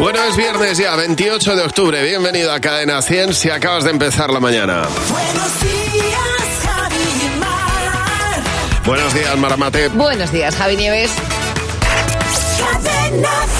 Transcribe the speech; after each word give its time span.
Bueno, 0.00 0.18
es 0.24 0.34
viernes 0.34 0.78
ya, 0.78 0.96
28 0.96 1.56
de 1.56 1.62
octubre. 1.62 2.02
Bienvenido 2.02 2.50
a 2.50 2.58
Cadena 2.58 3.02
100 3.02 3.34
si 3.34 3.50
acabas 3.50 3.84
de 3.84 3.90
empezar 3.90 4.30
la 4.30 4.40
mañana. 4.40 4.88
Buenos 5.10 5.60
días, 5.60 6.64
Javi 6.64 6.96
y 7.26 7.38
Mar. 7.38 8.42
Buenos 8.86 9.12
días, 9.12 9.36
Maramate. 9.36 9.88
Buenos 9.88 10.32
días, 10.32 10.56
Javi 10.56 10.76
Nieves. 10.76 11.10
Cadena 12.58 13.28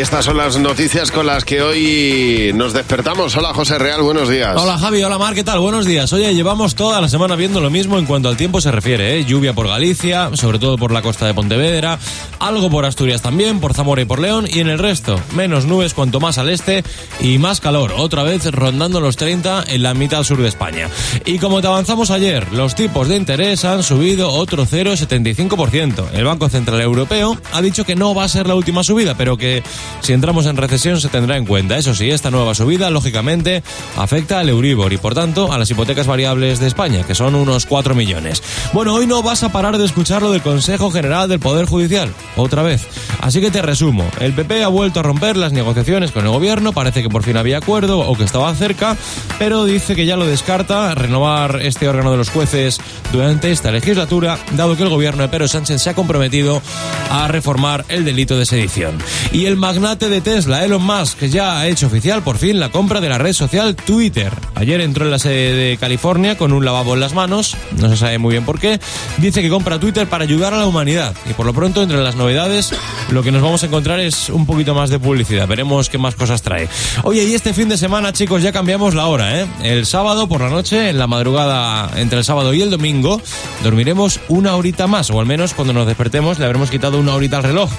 estas 0.00 0.24
son 0.24 0.36
las 0.36 0.58
noticias 0.58 1.12
con 1.12 1.24
las 1.26 1.44
que 1.44 1.62
hoy 1.62 2.50
nos 2.54 2.72
despertamos. 2.72 3.36
Hola, 3.36 3.54
José 3.54 3.78
Real, 3.78 4.02
buenos 4.02 4.28
días. 4.28 4.56
Hola 4.56 4.76
Javi, 4.76 5.02
hola 5.04 5.18
Mar, 5.18 5.34
¿qué 5.34 5.44
tal? 5.44 5.60
Buenos 5.60 5.86
días. 5.86 6.12
Oye, 6.12 6.34
llevamos 6.34 6.74
toda 6.74 7.00
la 7.00 7.08
semana 7.08 7.36
viendo 7.36 7.60
lo 7.60 7.70
mismo 7.70 7.96
en 7.96 8.04
cuanto 8.04 8.28
al 8.28 8.36
tiempo 8.36 8.60
se 8.60 8.72
refiere, 8.72 9.16
¿eh? 9.16 9.24
Lluvia 9.24 9.52
por 9.52 9.68
Galicia, 9.68 10.30
sobre 10.34 10.58
todo 10.58 10.78
por 10.78 10.90
la 10.90 11.00
costa 11.00 11.26
de 11.26 11.34
Pontevedra, 11.34 12.00
algo 12.40 12.70
por 12.70 12.84
Asturias 12.84 13.22
también, 13.22 13.60
por 13.60 13.72
Zamora 13.72 14.02
y 14.02 14.04
por 14.04 14.18
León, 14.18 14.46
y 14.48 14.58
en 14.58 14.68
el 14.68 14.80
resto, 14.80 15.20
menos 15.36 15.66
nubes 15.66 15.94
cuanto 15.94 16.18
más 16.18 16.38
al 16.38 16.50
este 16.50 16.82
y 17.20 17.38
más 17.38 17.60
calor, 17.60 17.94
otra 17.96 18.24
vez 18.24 18.50
rondando 18.50 19.00
los 19.00 19.16
30 19.16 19.64
en 19.68 19.82
la 19.84 19.94
mitad 19.94 20.24
sur 20.24 20.42
de 20.42 20.48
España. 20.48 20.88
Y 21.24 21.38
como 21.38 21.60
te 21.60 21.68
avanzamos 21.68 22.10
ayer, 22.10 22.52
los 22.52 22.74
tipos 22.74 23.06
de 23.06 23.16
interés 23.16 23.64
han 23.64 23.84
subido 23.84 24.30
otro 24.30 24.66
0,75%. 24.66 26.10
El 26.14 26.24
Banco 26.24 26.48
Central 26.48 26.80
Europeo 26.80 27.38
ha 27.52 27.62
dicho 27.62 27.84
que 27.84 27.94
no 27.94 28.12
va 28.12 28.24
a 28.24 28.28
ser 28.28 28.48
la 28.48 28.56
última 28.56 28.82
subida, 28.82 29.14
pero 29.14 29.36
que 29.36 29.62
si 30.00 30.12
entramos 30.12 30.46
en 30.46 30.56
recesión 30.56 31.00
se 31.00 31.08
tendrá 31.08 31.36
en 31.36 31.46
cuenta. 31.46 31.78
Eso 31.78 31.94
sí, 31.94 32.10
esta 32.10 32.30
nueva 32.30 32.54
subida, 32.54 32.90
lógicamente, 32.90 33.62
afecta 33.96 34.40
al 34.40 34.48
Euribor 34.48 34.92
y, 34.92 34.96
por 34.96 35.14
tanto, 35.14 35.52
a 35.52 35.58
las 35.58 35.70
hipotecas 35.70 36.06
variables 36.06 36.60
de 36.60 36.66
España, 36.66 37.04
que 37.04 37.14
son 37.14 37.34
unos 37.34 37.66
4 37.66 37.94
millones. 37.94 38.42
Bueno, 38.72 38.94
hoy 38.94 39.06
no 39.06 39.22
vas 39.22 39.42
a 39.42 39.52
parar 39.52 39.78
de 39.78 39.84
escuchar 39.84 40.22
lo 40.22 40.30
del 40.32 40.42
Consejo 40.42 40.90
General 40.90 41.28
del 41.28 41.40
Poder 41.40 41.66
Judicial, 41.66 42.12
otra 42.36 42.62
vez. 42.62 42.86
Así 43.20 43.40
que 43.40 43.50
te 43.50 43.62
resumo. 43.62 44.06
El 44.20 44.32
PP 44.32 44.62
ha 44.62 44.68
vuelto 44.68 45.00
a 45.00 45.02
romper 45.02 45.36
las 45.36 45.52
negociaciones 45.52 46.12
con 46.12 46.24
el 46.24 46.30
gobierno, 46.30 46.72
parece 46.72 47.02
que 47.02 47.08
por 47.08 47.22
fin 47.22 47.36
había 47.36 47.58
acuerdo 47.58 48.00
o 48.00 48.16
que 48.16 48.24
estaba 48.24 48.54
cerca, 48.54 48.96
pero 49.38 49.64
dice 49.64 49.94
que 49.94 50.06
ya 50.06 50.16
lo 50.16 50.26
descarta 50.26 50.94
renovar 50.94 51.60
este 51.62 51.88
órgano 51.88 52.10
de 52.10 52.16
los 52.16 52.30
jueces 52.30 52.80
durante 53.12 53.50
esta 53.50 53.70
legislatura, 53.70 54.38
dado 54.52 54.76
que 54.76 54.82
el 54.82 54.88
gobierno 54.88 55.22
de 55.22 55.28
Pedro 55.28 55.48
Sánchez 55.48 55.82
se 55.82 55.90
ha 55.90 55.94
comprometido 55.94 56.62
a 57.10 57.28
reformar 57.28 57.84
el 57.88 58.04
delito 58.04 58.36
de 58.38 58.46
sedición. 58.46 58.98
Y 59.32 59.46
el 59.46 59.56
magnate 59.74 60.08
de 60.08 60.20
Tesla, 60.20 60.64
Elon 60.64 60.84
Musk, 60.84 61.24
ya 61.24 61.58
ha 61.58 61.66
hecho 61.66 61.88
oficial 61.88 62.22
por 62.22 62.38
fin 62.38 62.60
la 62.60 62.70
compra 62.70 63.00
de 63.00 63.08
la 63.08 63.18
red 63.18 63.32
social 63.32 63.74
Twitter. 63.74 64.32
Ayer 64.54 64.80
entró 64.80 65.04
en 65.04 65.10
la 65.10 65.18
sede 65.18 65.52
de 65.52 65.76
California 65.78 66.38
con 66.38 66.52
un 66.52 66.64
lavabo 66.64 66.94
en 66.94 67.00
las 67.00 67.12
manos, 67.12 67.56
no 67.80 67.88
se 67.88 67.96
sabe 67.96 68.18
muy 68.18 68.30
bien 68.30 68.44
por 68.44 68.60
qué. 68.60 68.78
Dice 69.18 69.42
que 69.42 69.48
compra 69.48 69.80
Twitter 69.80 70.06
para 70.06 70.22
ayudar 70.22 70.54
a 70.54 70.58
la 70.58 70.66
humanidad. 70.68 71.12
Y 71.28 71.32
por 71.32 71.44
lo 71.44 71.52
pronto, 71.52 71.82
entre 71.82 72.00
las 72.04 72.14
novedades, 72.14 72.72
lo 73.10 73.24
que 73.24 73.32
nos 73.32 73.42
vamos 73.42 73.64
a 73.64 73.66
encontrar 73.66 73.98
es 73.98 74.28
un 74.28 74.46
poquito 74.46 74.76
más 74.76 74.90
de 74.90 75.00
publicidad. 75.00 75.48
Veremos 75.48 75.88
qué 75.88 75.98
más 75.98 76.14
cosas 76.14 76.42
trae. 76.42 76.68
Oye, 77.02 77.24
y 77.24 77.34
este 77.34 77.52
fin 77.52 77.68
de 77.68 77.76
semana, 77.76 78.12
chicos, 78.12 78.44
ya 78.44 78.52
cambiamos 78.52 78.94
la 78.94 79.06
hora, 79.06 79.40
¿eh? 79.40 79.46
El 79.64 79.86
sábado 79.86 80.28
por 80.28 80.40
la 80.40 80.50
noche, 80.50 80.90
en 80.90 80.98
la 81.00 81.08
madrugada 81.08 81.90
entre 81.96 82.18
el 82.18 82.24
sábado 82.24 82.54
y 82.54 82.62
el 82.62 82.70
domingo, 82.70 83.20
dormiremos 83.64 84.20
una 84.28 84.54
horita 84.54 84.86
más, 84.86 85.10
o 85.10 85.18
al 85.18 85.26
menos 85.26 85.52
cuando 85.52 85.72
nos 85.72 85.88
despertemos 85.88 86.38
le 86.38 86.44
habremos 86.44 86.70
quitado 86.70 87.00
una 87.00 87.14
horita 87.14 87.38
al 87.38 87.42
reloj. 87.42 87.70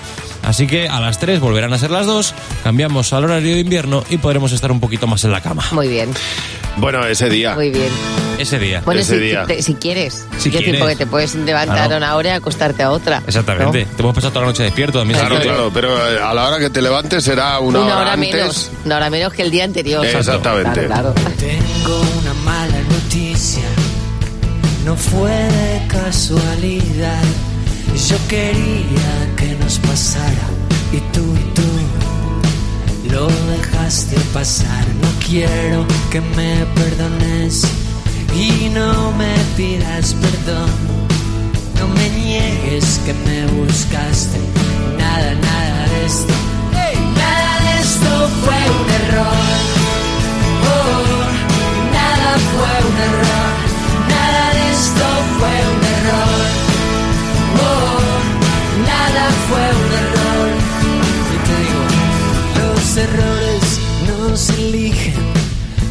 Así 0.45 0.67
que 0.67 0.87
a 0.87 0.99
las 1.01 1.19
3 1.19 1.39
volverán 1.39 1.73
a 1.73 1.77
ser 1.77 1.91
las 1.91 2.05
2, 2.05 2.33
cambiamos 2.63 3.11
al 3.13 3.23
horario 3.23 3.55
de 3.55 3.61
invierno 3.61 4.03
y 4.09 4.17
podremos 4.17 4.51
estar 4.51 4.71
un 4.71 4.79
poquito 4.79 5.07
más 5.07 5.23
en 5.23 5.31
la 5.31 5.41
cama. 5.41 5.63
Muy 5.71 5.87
bien, 5.87 6.11
Bueno, 6.77 7.05
ese 7.05 7.29
día. 7.29 7.55
muy 7.55 7.71
bien. 7.71 7.89
Ese 8.37 8.59
día. 8.59 8.81
Bueno, 8.83 8.99
Ese 8.99 9.15
si, 9.15 9.21
día. 9.21 9.45
te- 9.45 9.61
si 9.63 9.75
quieres. 9.75 10.25
Si 10.37 10.51
quieres. 10.51 10.77
porque 10.79 10.97
te 10.97 11.05
puedes 11.07 11.35
levantar 11.35 11.77
Claro. 11.77 11.93
a 11.95 11.97
una 11.97 12.15
hora 12.15 12.29
y 12.29 12.31
acostarte 12.33 12.83
a 12.83 12.91
otra. 12.91 13.23
Exactamente. 13.25 13.85
Te 13.95 14.01
hemos 14.01 14.13
pasado 14.13 14.33
toda 14.33 14.45
la 14.45 14.51
noche 14.51 14.63
despierto 14.63 14.99
también. 14.99 15.17
Claro, 15.19 15.39
claro, 15.41 15.71
pero 15.73 15.89
eh, 16.11 16.19
a 16.21 16.33
la 16.33 16.49
hora 16.49 16.59
que 16.59 16.69
te 16.69 16.81
levantes 16.81 17.23
será 17.23 17.53
¿no? 17.53 17.61
una, 17.61 17.79
hora, 17.97 18.11
antes. 18.13 18.33
menos. 18.33 18.71
Una 18.85 18.97
hora 18.97 19.09
menos 19.09 19.31
que 19.33 19.41
el 19.41 19.51
día 19.51 19.63
anterior. 19.63 20.05
Exactamente. 20.05 20.85
Claro, 20.85 21.13
claro. 21.13 21.31
Tengo 21.37 22.01
una 22.21 22.33
mala 22.43 22.77
noticia, 22.89 23.63
no 24.85 24.97
fue 24.97 25.31
de 25.31 25.87
casualidad. 25.87 27.23
Yo 27.95 28.17
quería 28.27 29.35
que 29.37 29.55
nos 29.55 29.79
pasara 29.79 30.47
y 30.91 30.99
tú 31.13 31.23
y 31.33 31.43
tú 31.55 33.13
lo 33.13 33.27
dejaste 33.51 34.17
pasar. 34.33 34.85
No 35.01 35.07
quiero 35.25 35.85
que 36.11 36.19
me 36.19 36.65
perdones 36.75 37.65
y 38.35 38.69
no 38.69 39.13
me 39.13 39.33
pidas 39.55 40.13
perdón. 40.13 40.69
No 41.79 41.87
me 41.87 42.09
niegues 42.09 42.99
que 43.05 43.13
me 43.13 43.47
buscaste. 43.47 44.39
Nada, 44.99 45.33
nada 45.33 45.87
de 45.87 46.05
esto. 46.05 46.33
Nada 46.73 47.59
de 47.63 47.79
esto 47.79 48.29
fue 48.43 48.59
un 48.77 48.87
error. 48.99 49.41
Oh, 50.67 51.15
nada 51.93 52.31
fue 52.51 52.73
un 52.89 52.97
error, 53.09 53.51
nada 54.09 54.53
de 54.53 54.71
esto 54.73 55.05
fue 55.39 55.55
un 55.73 55.83
error. 55.95 56.44
Fue 59.47 59.65
un 59.83 59.91
error. 60.03 60.49
Y 61.33 61.37
te 61.47 61.55
digo, 61.63 61.83
los 62.61 62.97
errores 62.97 63.65
no 64.07 64.37
se 64.37 64.53
eligen 64.53 65.23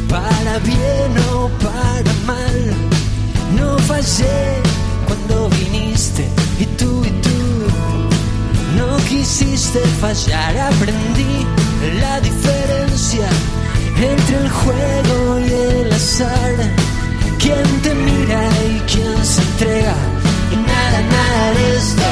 para 0.08 0.58
bien 0.60 1.12
o 1.32 1.48
para 1.62 2.12
mal. 2.26 2.58
No 3.58 3.78
fallé 3.78 4.62
cuando 5.06 5.48
viniste 5.50 6.28
y 6.60 6.66
tú 6.78 7.04
y 7.04 7.10
tú 7.26 7.34
no 8.76 8.96
quisiste 9.08 9.80
fallar, 10.00 10.56
aprendí 10.72 11.46
la 12.00 12.20
diferencia 12.20 13.28
entre 13.96 14.36
el 14.36 14.50
juego 14.50 15.38
y 15.40 15.52
el 15.52 15.92
azar. 15.92 16.54
Quién 17.38 17.66
te 17.82 17.94
mira 17.94 18.40
y 18.72 18.80
quién 18.90 19.24
se 19.24 19.42
entrega. 19.42 19.94
Y 20.52 20.56
nada, 20.56 20.98
nada 21.16 21.52
de 21.52 21.76
esto, 21.76 22.02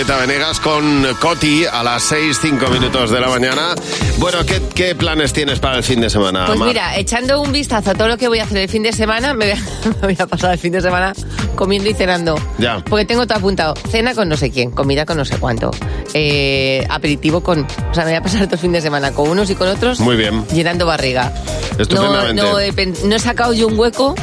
Julieta 0.00 0.16
Venegas 0.26 0.60
con 0.60 1.06
Coti 1.20 1.66
a 1.66 1.82
las 1.82 2.02
6, 2.04 2.38
5 2.40 2.68
minutos 2.70 3.10
de 3.10 3.20
la 3.20 3.28
mañana. 3.28 3.74
Bueno, 4.16 4.46
¿qué, 4.46 4.62
qué 4.74 4.94
planes 4.94 5.34
tienes 5.34 5.58
para 5.58 5.76
el 5.76 5.82
fin 5.82 6.00
de 6.00 6.08
semana? 6.08 6.46
Pues 6.46 6.58
Mar? 6.58 6.68
mira, 6.68 6.96
echando 6.96 7.38
un 7.42 7.52
vistazo 7.52 7.90
a 7.90 7.94
todo 7.94 8.08
lo 8.08 8.16
que 8.16 8.26
voy 8.28 8.38
a 8.38 8.44
hacer 8.44 8.56
el 8.56 8.68
fin 8.70 8.82
de 8.82 8.94
semana, 8.94 9.34
me 9.34 9.50
voy 9.52 9.60
a, 9.60 9.88
me 10.00 10.06
voy 10.14 10.16
a 10.18 10.26
pasar 10.26 10.52
el 10.52 10.58
fin 10.58 10.72
de 10.72 10.80
semana 10.80 11.12
comiendo 11.54 11.90
y 11.90 11.92
cenando. 11.92 12.34
Ya. 12.56 12.82
Porque 12.88 13.04
tengo 13.04 13.26
todo 13.26 13.36
apuntado. 13.36 13.74
Cena 13.90 14.14
con 14.14 14.30
no 14.30 14.38
sé 14.38 14.50
quién, 14.50 14.70
comida 14.70 15.04
con 15.04 15.18
no 15.18 15.26
sé 15.26 15.36
cuánto. 15.36 15.70
eh, 16.14 16.86
aperitivo 16.88 17.42
con... 17.42 17.60
O 17.90 17.94
sea, 17.94 18.04
me 18.04 18.12
voy 18.12 18.18
a 18.20 18.22
pasar 18.22 18.46
todo 18.46 18.54
el 18.54 18.60
fin 18.60 18.72
de 18.72 18.80
semana 18.80 19.12
con 19.12 19.28
unos 19.28 19.50
y 19.50 19.54
con 19.54 19.68
otros. 19.68 20.00
Muy 20.00 20.16
bien. 20.16 20.46
Llenando 20.48 20.86
barriga. 20.86 21.30
No, 21.76 21.82
Estupendamente. 21.82 22.40
no, 22.42 22.58
he, 22.58 22.72
pen- 22.72 22.94
no 23.04 23.16
he 23.16 23.18
sacado 23.20 23.52
yo 23.52 23.66
un 23.66 23.78
hueco 23.78 24.14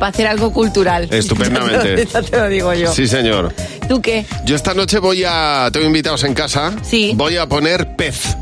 para 0.00 0.10
hacer 0.10 0.26
algo 0.26 0.52
cultural. 0.52 1.06
Estupendamente. 1.12 2.06
ya 2.12 2.22
te 2.22 2.36
lo 2.36 2.48
digo 2.48 2.74
yo. 2.74 2.92
Sí, 2.92 3.06
señor. 3.06 3.54
¿Tú 3.88 4.00
qué? 4.00 4.24
Yo 4.44 4.56
esta 4.56 4.74
noche 4.74 4.98
voy 4.98 5.24
a. 5.26 5.68
Tengo 5.72 5.86
invitados 5.86 6.24
en 6.24 6.34
casa. 6.34 6.72
Sí. 6.82 7.12
Voy 7.14 7.36
a 7.36 7.46
poner 7.46 7.96
pez. 7.96 8.36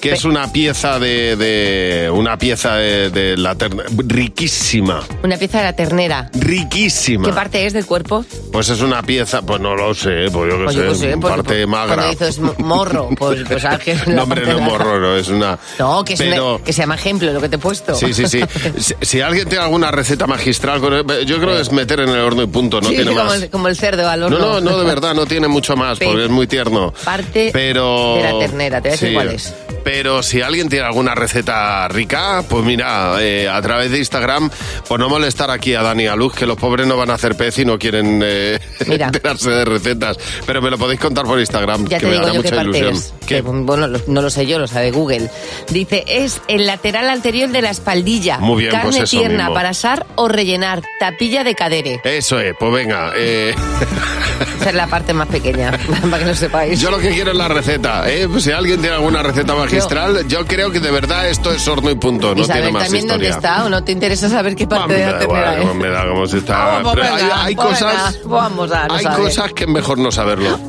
Que 0.00 0.12
es 0.12 0.24
una 0.24 0.52
pieza 0.52 0.98
de. 0.98 1.36
de- 1.36 2.10
una 2.10 2.36
pieza 2.38 2.76
de, 2.76 3.10
de 3.10 3.36
la 3.36 3.54
ternera. 3.54 3.88
Riquísima. 3.96 5.02
Una 5.22 5.36
pieza 5.36 5.58
de 5.58 5.64
la 5.64 5.72
ternera. 5.74 6.30
Riquísima. 6.34 7.24
¿Qué 7.24 7.32
parte 7.32 7.66
es 7.66 7.72
del 7.72 7.86
cuerpo? 7.86 8.24
Pues 8.52 8.68
es 8.68 8.80
una 8.80 9.02
pieza, 9.02 9.42
pues 9.42 9.60
no 9.60 9.74
lo 9.74 9.94
sé, 9.94 10.28
pues 10.32 10.52
yo 10.52 10.58
qué 10.58 10.64
Pues 10.64 10.76
sé, 10.76 10.82
yo 10.82 10.88
qué 10.88 10.94
sé, 10.94 11.16
pues, 11.18 11.34
parte 11.34 11.54
pues, 11.54 11.66
magra. 11.68 11.94
Cuando 11.96 12.10
dices 12.10 12.38
mo- 12.38 12.54
morro, 12.58 13.08
pues, 13.16 13.40
pues 13.46 13.56
es 13.56 13.62
la 13.64 13.78
no, 14.14 14.22
hombre, 14.22 14.42
parte 14.42 14.52
no 14.52 14.58
la- 14.60 14.64
morro, 14.66 15.00
no, 15.00 15.16
es 15.16 15.28
una... 15.28 15.58
No, 15.78 16.04
que, 16.04 16.14
es 16.14 16.20
una- 16.20 16.62
que 16.64 16.72
se 16.72 16.82
llama 16.82 16.94
ejemplo 16.94 17.32
lo 17.32 17.40
que 17.40 17.48
te 17.48 17.56
he 17.56 17.58
puesto. 17.58 17.94
Sí, 17.94 18.12
sí, 18.14 18.26
sí. 18.26 18.40
Si, 18.78 18.94
si 19.00 19.20
alguien 19.20 19.48
tiene 19.48 19.64
alguna 19.64 19.90
receta 19.90 20.26
magistral, 20.26 20.80
con 20.80 20.92
yo 21.26 21.38
creo 21.38 21.54
que 21.56 21.60
es 21.62 21.72
meter 21.72 22.00
en 22.00 22.08
el 22.10 22.18
horno 22.20 22.42
y 22.42 22.46
punto, 22.46 22.80
no 22.80 22.88
Sí, 22.88 22.94
tiene 22.96 23.10
como, 23.12 23.24
más. 23.24 23.42
el, 23.42 23.50
como 23.50 23.68
el 23.68 23.76
cerdo 23.76 24.08
al 24.08 24.20
No, 24.20 24.26
horno. 24.26 24.38
no, 24.38 24.60
no, 24.60 24.78
de 24.78 24.84
verdad, 24.84 25.14
no 25.14 25.26
tiene 25.26 25.48
mucho 25.48 25.76
más, 25.76 25.98
porque 25.98 26.24
es 26.24 26.30
muy 26.30 26.46
tierno. 26.46 26.92
Parte 27.04 27.50
Pero... 27.52 28.14
de 28.16 28.22
la 28.22 28.38
ternera, 28.38 28.80
te 28.80 28.88
voy 28.88 28.96
a 28.96 29.00
decir 29.00 29.14
cuál 29.14 29.28
es. 29.30 29.54
Pero 29.90 30.22
si 30.22 30.42
alguien 30.42 30.68
tiene 30.68 30.84
alguna 30.84 31.14
receta 31.14 31.88
rica, 31.88 32.42
pues 32.46 32.62
mira, 32.62 33.14
eh, 33.22 33.48
a 33.48 33.62
través 33.62 33.90
de 33.90 33.96
Instagram, 33.96 34.50
pues 34.86 35.00
no 35.00 35.08
molestar 35.08 35.50
aquí 35.50 35.74
a 35.74 35.80
Dani 35.80 36.02
y 36.02 36.06
a 36.08 36.14
Luz, 36.14 36.34
que 36.34 36.44
los 36.44 36.58
pobres 36.58 36.86
no 36.86 36.98
van 36.98 37.08
a 37.08 37.14
hacer 37.14 37.36
pez 37.38 37.58
y 37.60 37.64
no 37.64 37.78
quieren 37.78 38.20
eh, 38.22 38.58
enterarse 38.80 39.48
de 39.48 39.64
recetas. 39.64 40.18
Pero 40.44 40.60
me 40.60 40.68
lo 40.68 40.76
podéis 40.76 41.00
contar 41.00 41.24
por 41.24 41.40
Instagram, 41.40 41.86
Ya 41.88 41.96
que 41.98 42.04
te 42.04 42.06
me 42.06 42.12
digo 42.18 42.24
hará 42.26 42.34
yo 42.34 42.42
qué 42.42 42.48
mucha 42.50 42.56
parte 42.56 42.78
ilusión. 42.80 42.94
es. 42.96 43.14
¿Qué? 43.26 43.34
Que, 43.36 43.40
bueno, 43.40 43.88
no 44.06 44.20
lo 44.20 44.28
sé 44.28 44.44
yo, 44.46 44.58
lo 44.58 44.66
sabe 44.66 44.90
Google. 44.90 45.30
Dice, 45.70 46.04
es 46.06 46.42
el 46.48 46.66
lateral 46.66 47.08
anterior 47.08 47.48
de 47.48 47.62
la 47.62 47.70
espaldilla. 47.70 48.40
Muy 48.40 48.64
bien, 48.64 48.72
Carne 48.72 48.94
pues 48.98 49.08
tierna 49.08 49.44
mismo. 49.44 49.54
para 49.54 49.70
asar 49.70 50.04
o 50.16 50.28
rellenar. 50.28 50.82
Tapilla 51.00 51.44
de 51.44 51.54
cadere. 51.54 52.00
Eso 52.04 52.38
es, 52.40 52.54
pues 52.58 52.70
venga. 52.74 53.12
eh, 53.16 53.54
Esa 54.60 54.70
es 54.70 54.74
la 54.74 54.86
parte 54.88 55.14
más 55.14 55.28
pequeña, 55.28 55.70
para 56.10 56.18
que 56.18 56.24
lo 56.26 56.34
sepáis. 56.34 56.80
yo 56.80 56.90
lo 56.90 56.98
que 56.98 57.10
quiero 57.10 57.30
es 57.30 57.36
la 57.36 57.48
receta. 57.48 58.10
¿eh? 58.10 58.26
Pues 58.30 58.44
si 58.44 58.50
alguien 58.50 58.80
tiene 58.80 58.96
alguna 58.96 59.22
receta 59.22 59.54
magistral, 59.78 60.28
yo, 60.28 60.46
creo 60.46 60.70
que 60.70 60.80
de 60.80 60.90
verdad 60.90 61.28
esto 61.28 61.52
es 61.52 61.66
horno 61.68 61.90
y 61.90 61.94
punto, 61.94 62.34
no 62.34 62.40
y 62.42 62.44
saber 62.44 62.62
tiene 62.62 62.72
más 62.72 62.84
también 62.84 63.06
dónde 63.08 63.28
historia. 63.28 63.50
está 63.52 63.64
o 63.64 63.68
no 63.68 63.84
te 63.84 63.92
interesa 63.92 64.28
saber 64.28 64.54
qué 64.56 64.66
parte 64.66 64.94
de 64.94 65.06
la 65.06 65.18
ternera 65.18 65.54
igual, 65.60 65.70
es. 65.70 65.74
me 65.76 65.88
da 65.88 66.06
como 66.08 66.26
si 66.26 66.36
está. 66.38 66.58
Vamos, 66.64 66.94
Pero 66.94 67.06
hay, 67.14 67.22
venga, 67.22 67.44
hay 67.44 67.54
pues 67.56 67.68
cosas. 67.68 68.12
venga, 68.14 68.28
vamos 68.28 68.72
a 68.72 68.86
no 68.88 68.94
hay 68.94 69.02
saber. 69.02 69.18
cosas 69.24 69.52
que 69.52 69.64
es 69.64 69.70
mejor 69.70 69.98
no 69.98 70.12
saberlo. 70.12 70.58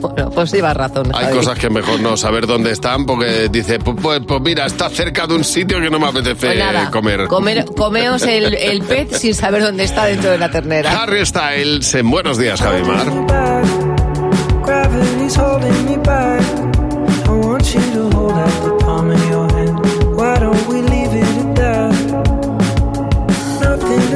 Bueno, 0.00 0.30
pues 0.30 0.52
llevas 0.52 0.76
razón. 0.76 1.10
Hay 1.14 1.24
Javi. 1.26 1.36
cosas 1.36 1.58
que 1.58 1.66
es 1.66 1.72
mejor 1.72 2.00
no 2.00 2.16
saber 2.16 2.46
dónde 2.46 2.70
están 2.72 3.06
porque 3.06 3.48
dice, 3.50 3.78
pues, 3.78 3.96
pues, 4.00 4.20
pues 4.26 4.40
mira, 4.40 4.66
está 4.66 4.88
cerca 4.90 5.26
de 5.26 5.34
un 5.34 5.44
sitio 5.44 5.80
que 5.80 5.90
no 5.90 5.98
me 5.98 6.06
apetece 6.06 6.46
Pues 6.46 6.58
nada, 6.58 6.90
comer. 6.90 7.26
comer- 7.28 7.64
comeos 7.76 8.22
el, 8.22 8.54
el 8.54 8.82
pez 8.82 9.18
sin 9.20 9.34
saber 9.34 9.62
dónde 9.62 9.84
está 9.84 10.04
dentro 10.06 10.30
de 10.30 10.38
la 10.38 10.50
ternera. 10.50 11.02
Harry 11.02 11.24
Styles 11.24 11.94
en 11.94 12.10
Buenos 12.10 12.38
Días, 12.38 12.60
Javimar. 12.60 13.06
Gravity's 14.64 15.36
holding 15.36 15.84
me 15.86 15.96
back. 15.98 16.40
I 17.26 17.30
want 17.30 17.74
you 17.74 17.80
to 17.92 18.15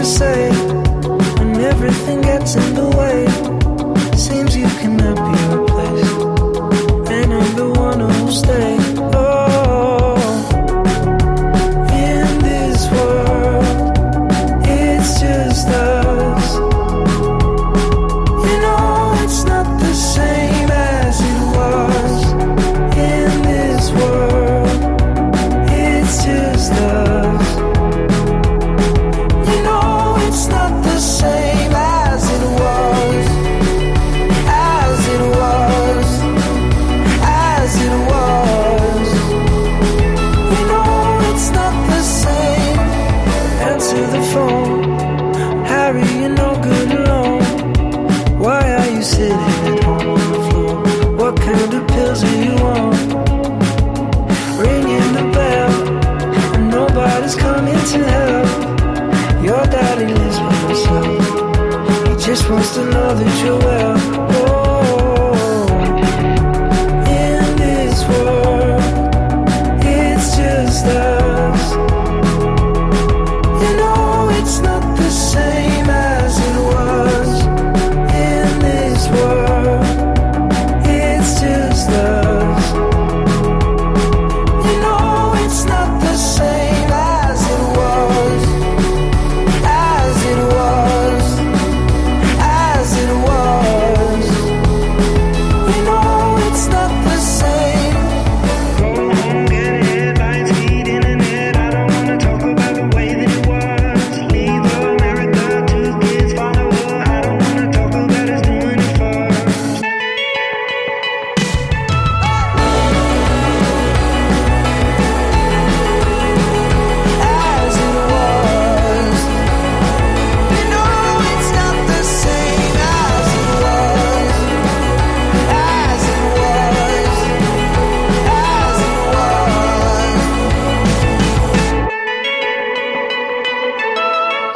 say 0.05 0.51
when 1.39 1.61
everything 1.61 2.23
gets 2.23 2.55
in 2.55 2.75
the 2.75 2.89
way. 2.97 3.50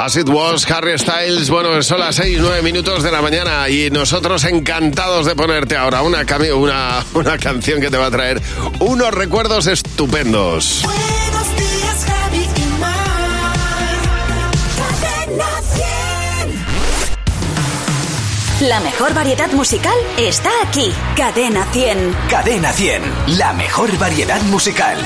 As 0.05 0.17
it 0.19 0.29
was, 0.29 0.71
Harry 0.71 0.99
Styles. 0.99 1.49
Bueno, 1.49 1.83
son 1.83 1.99
las 1.99 2.17
6, 2.17 2.37
9 2.39 2.61
minutos 2.61 3.03
de 3.03 3.11
la 3.11 3.23
mañana 3.23 3.71
y 3.71 3.89
nosotros 3.91 4.45
encantados 4.45 5.25
de 5.25 5.35
ponerte 5.35 5.79
ahora 5.79 6.03
una, 6.03 6.27
una, 6.55 7.03
una 7.15 7.39
canción 7.39 7.81
que 7.81 7.89
te 7.91 7.97
va 7.97 8.05
a 8.09 8.11
traer 8.11 8.43
unos 8.81 9.15
recuerdos 9.15 9.67
estupendos. 9.67 10.83
Buenos 10.85 11.57
días, 11.57 12.05
Javi 12.07 12.47
y 12.55 12.81
Mar. 12.81 14.51
Cadena 15.01 15.47
100. 18.59 18.69
La 18.69 18.81
mejor 18.81 19.15
variedad 19.15 19.51
musical 19.53 19.97
está 20.19 20.51
aquí. 20.69 20.93
Cadena 21.17 21.65
100. 21.73 22.15
Cadena 22.29 22.75
100, 22.75 23.03
la 23.39 23.55
mejor 23.55 23.97
variedad 23.97 24.43
musical. 24.43 24.99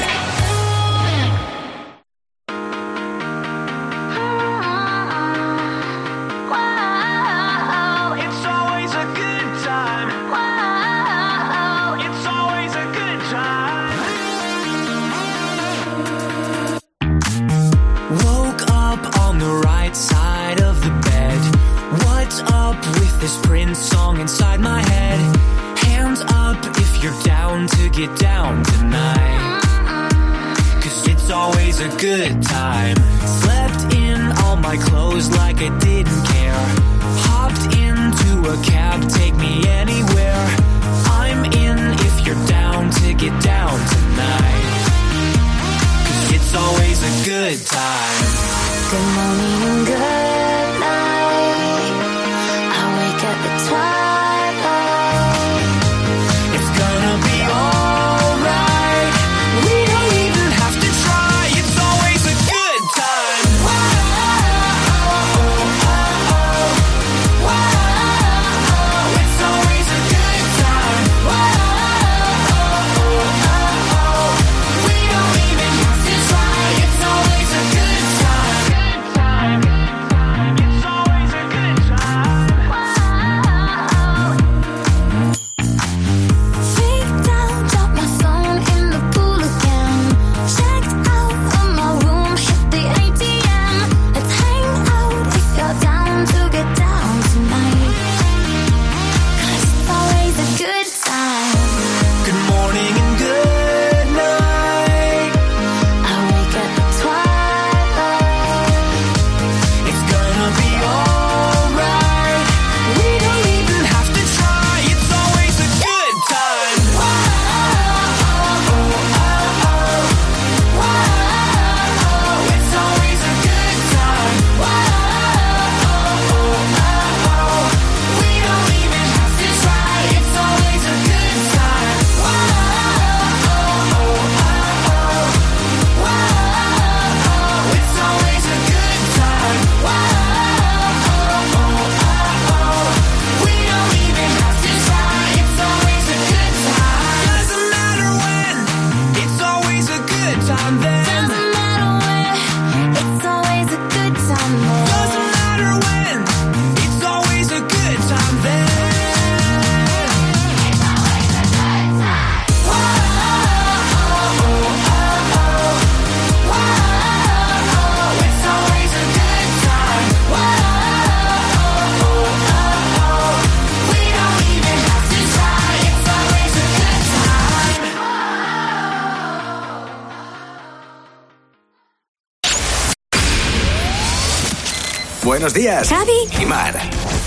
Buenos 185.28 185.52
días, 185.52 185.90
Javi 185.90 186.40
y 186.40 186.46
Mar. 186.46 186.74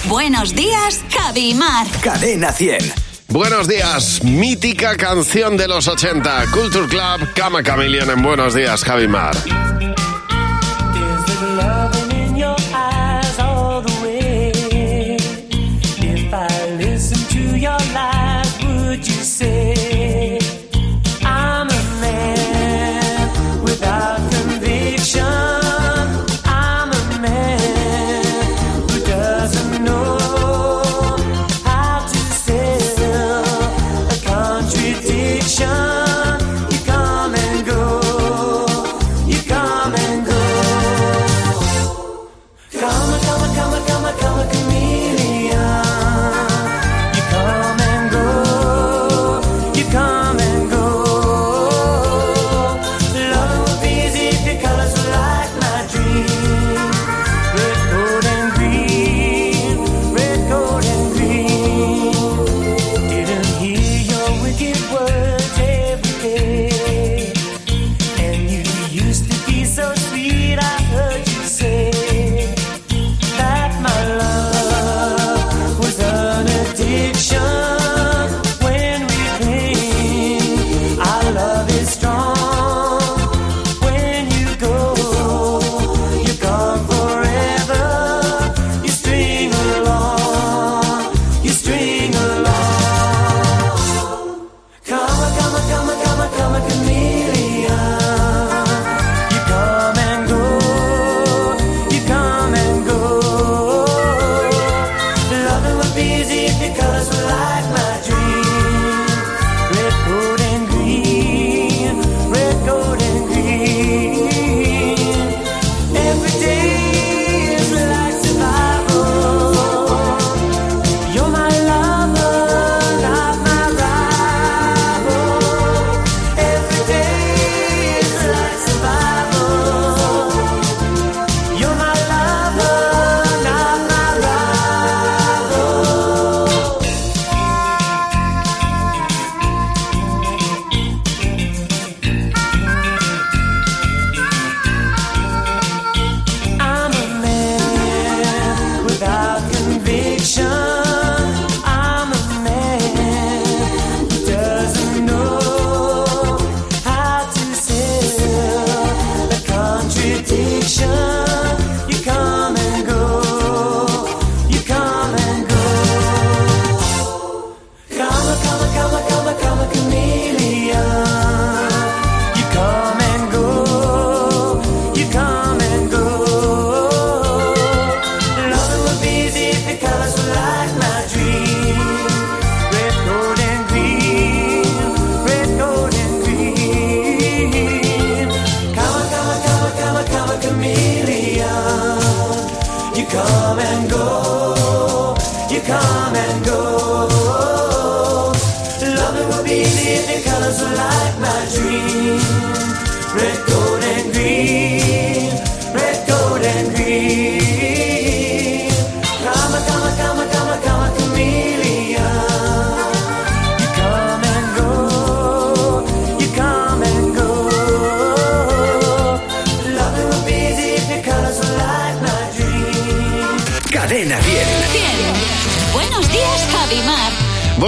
Buenos 0.05 0.55
días, 0.55 1.03
Javi 1.11 1.51
y 1.51 1.53
Mar. 1.53 1.85
Cadena 2.01 2.51
100. 2.51 2.91
Buenos 3.27 3.67
días, 3.67 4.23
mítica 4.23 4.97
canción 4.97 5.55
de 5.55 5.67
los 5.67 5.87
80, 5.87 6.45
Culture 6.51 6.87
Club, 6.87 7.31
Cama 7.35 7.61
Camilion 7.61 8.09
en 8.09 8.23
Buenos 8.23 8.55
días, 8.55 8.83
Javi 8.83 9.03
y 9.03 9.07
Mar. 9.07 9.35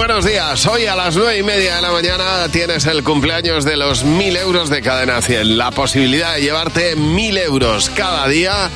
Buenos 0.06 0.26
días, 0.26 0.66
hoy 0.66 0.84
a 0.84 0.94
las 0.94 1.16
nueve 1.16 1.38
y 1.38 1.42
media 1.42 1.76
de 1.76 1.80
la 1.80 1.90
mañana 1.90 2.46
tienes 2.52 2.84
el 2.84 3.02
cumpleaños 3.02 3.64
de 3.64 3.78
los 3.78 4.04
mil 4.04 4.36
euros 4.36 4.68
de 4.68 4.82
Cadena 4.82 5.22
100. 5.22 5.56
La 5.56 5.70
posibilidad 5.70 6.34
de 6.34 6.42
llevarte 6.42 6.94
mil 6.94 7.38
euros 7.38 7.88
cada 7.88 8.28
día 8.28 8.68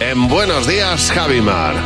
en 0.00 0.26
Buenos 0.26 0.66
días, 0.66 1.12
Javimar. 1.12 1.76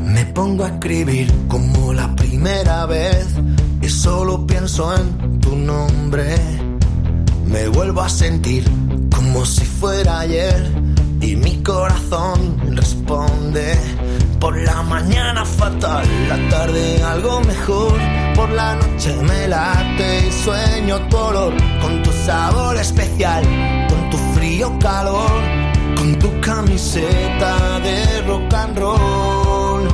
Me 0.00 0.24
pongo 0.32 0.64
a 0.64 0.68
escribir 0.68 1.30
como 1.46 1.92
la 1.92 2.16
primera 2.16 2.86
vez 2.86 3.26
y 3.82 3.88
solo 3.90 4.46
pienso 4.46 4.96
en 4.96 5.40
tu 5.40 5.56
nombre. 5.56 6.36
Me 7.44 7.68
vuelvo 7.68 8.00
a 8.00 8.08
sentir 8.08 8.64
como 9.14 9.44
si 9.44 9.66
fuera 9.66 10.20
ayer 10.20 10.72
y 11.20 11.36
mi 11.36 11.62
corazón 11.62 12.74
responde. 12.74 13.76
Por 14.40 14.56
la 14.56 14.82
mañana 14.82 15.44
fatal, 15.44 16.06
la 16.28 16.48
tarde 16.48 17.02
algo 17.02 17.40
mejor. 17.40 17.98
Por 18.36 18.50
la 18.50 18.76
noche 18.76 19.12
me 19.22 19.48
late 19.48 20.28
y 20.28 20.32
sueño 20.44 21.00
tu 21.08 21.16
olor 21.16 21.54
con 21.82 22.02
tu 22.04 22.12
sabor 22.12 22.76
especial, 22.76 23.42
con 23.88 24.10
tu 24.10 24.16
frío 24.34 24.78
calor, 24.78 25.42
con 25.96 26.16
tu 26.20 26.40
camiseta 26.40 27.80
de 27.80 28.22
rock 28.28 28.54
and 28.54 28.78
roll. 28.78 29.88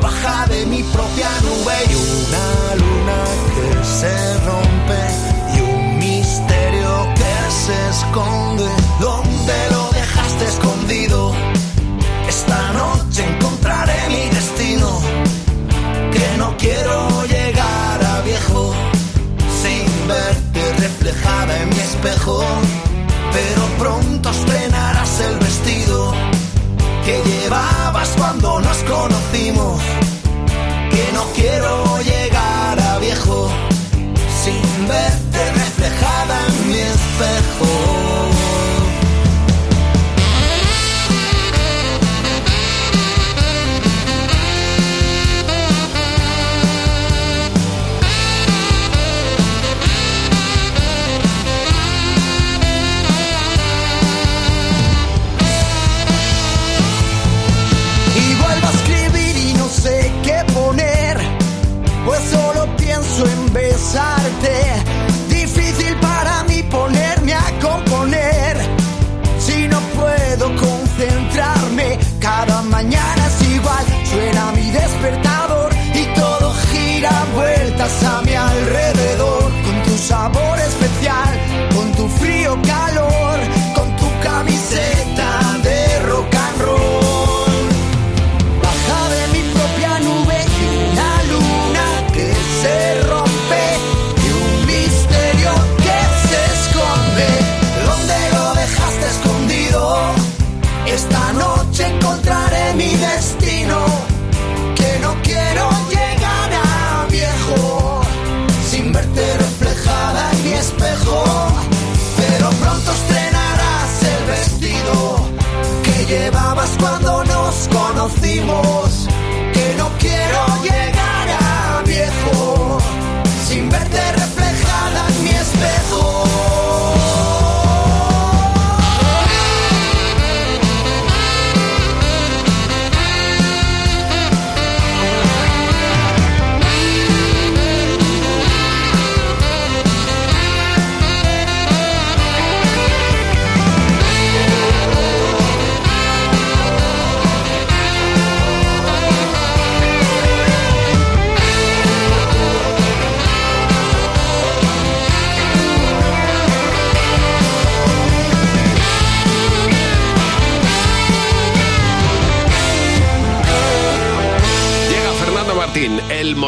Baja 0.00 0.46
de 0.46 0.64
mi 0.66 0.82
propia 0.84 1.28
nube 1.42 1.74
y 1.90 1.94
una 1.94 2.74
luna 2.76 3.20
que 3.54 3.84
se 3.84 4.34
rompe 4.46 5.00
y 5.56 5.60
un 5.60 5.98
misterio 5.98 7.08
que 7.16 7.34
se 7.50 7.88
esconde. 7.90 8.68
¿Dónde 9.00 9.56
lo 9.72 9.90
dejaste 9.90 10.44
escondido? 10.44 11.32
Esta 12.28 12.72
noche 12.72 13.24
encontraré 13.24 13.47
Pero 22.08 23.62
pronto 23.78 24.30
estrenarás 24.30 25.20
el 25.20 25.38
vestido 25.38 26.14
que 27.04 27.22
llevabas 27.22 28.08
cuando 28.16 28.60
nos 28.60 28.78
conocimos. 28.78 29.82
Que 30.90 31.12
no 31.12 31.24
quiero 31.34 31.97
en 63.98 64.04
besarte. 64.04 64.78
Difícil 64.78 64.87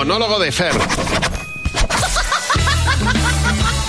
monólogo 0.01 0.39
de 0.39 0.51
Fer. 0.51 0.73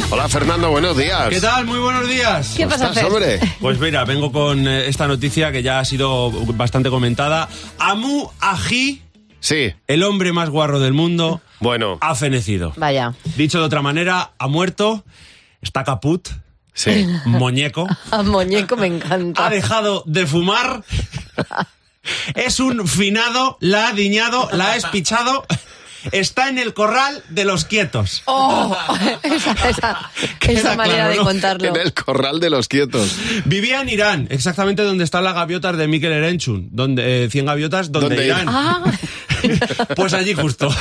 Hola 0.09 0.27
Fernando, 0.27 0.69
buenos 0.69 0.97
días. 0.97 1.29
¿Qué 1.29 1.39
tal? 1.39 1.65
Muy 1.65 1.79
buenos 1.79 2.05
días. 2.09 2.53
¿Qué 2.57 2.67
pasa, 2.67 2.87
estás, 2.89 2.95
Fer? 2.95 3.05
hombre? 3.05 3.39
Pues 3.61 3.79
mira, 3.79 4.03
vengo 4.03 4.29
con 4.29 4.67
eh, 4.67 4.89
esta 4.89 5.07
noticia 5.07 5.53
que 5.53 5.63
ya 5.63 5.79
ha 5.79 5.85
sido 5.85 6.29
bastante 6.31 6.89
comentada. 6.89 7.47
Amu 7.79 8.29
Aji, 8.41 9.01
Sí, 9.39 9.73
el 9.87 10.03
hombre 10.03 10.33
más 10.33 10.49
guarro 10.49 10.81
del 10.81 10.91
mundo, 10.91 11.39
bueno, 11.61 11.97
ha 12.01 12.13
fenecido. 12.13 12.73
Vaya. 12.75 13.13
Dicho 13.37 13.59
de 13.59 13.63
otra 13.63 13.81
manera, 13.81 14.33
ha 14.37 14.47
muerto, 14.49 15.05
está 15.61 15.85
caput, 15.85 16.27
sí. 16.73 17.07
muñeco, 17.25 17.87
A 18.11 18.21
muñeco 18.21 18.75
me 18.75 18.87
encanta. 18.87 19.45
ha 19.45 19.49
dejado 19.49 20.03
de 20.05 20.27
fumar, 20.27 20.83
es 22.35 22.59
un 22.59 22.85
finado, 22.85 23.57
la 23.61 23.87
ha 23.87 23.93
diñado, 23.93 24.49
la 24.51 24.71
ha 24.71 24.75
espichado, 24.75 25.45
está 26.11 26.49
en 26.49 26.57
el 26.57 26.73
corral 26.73 27.23
de 27.29 27.45
los 27.45 27.65
quietos. 27.65 28.23
Oh, 28.25 28.75
esa, 29.23 29.51
esa, 29.69 30.11
Queda 30.39 30.59
esa 30.59 30.75
manera 30.75 30.95
claro, 30.95 31.11
de 31.11 31.17
¿no? 31.17 31.23
contarlo. 31.23 31.67
En 31.69 31.75
el 31.77 31.93
corral 31.93 32.39
de 32.39 32.49
los 32.49 32.67
quietos. 32.67 33.15
Vivía 33.45 33.81
en 33.81 33.89
Irán, 33.89 34.27
exactamente 34.29 34.83
donde 34.83 35.03
están 35.03 35.23
las 35.23 35.35
gaviotas 35.35 35.77
de 35.77 35.87
Mikel 35.87 36.11
Erenchun, 36.11 36.69
donde, 36.71 37.25
eh, 37.25 37.29
100 37.29 37.45
gaviotas, 37.45 37.91
donde 37.91 38.09
¿Dónde 38.09 38.25
Irán. 38.25 38.45
Ah, 38.47 38.83
Pues 39.95 40.13
allí 40.13 40.33
justo. 40.33 40.73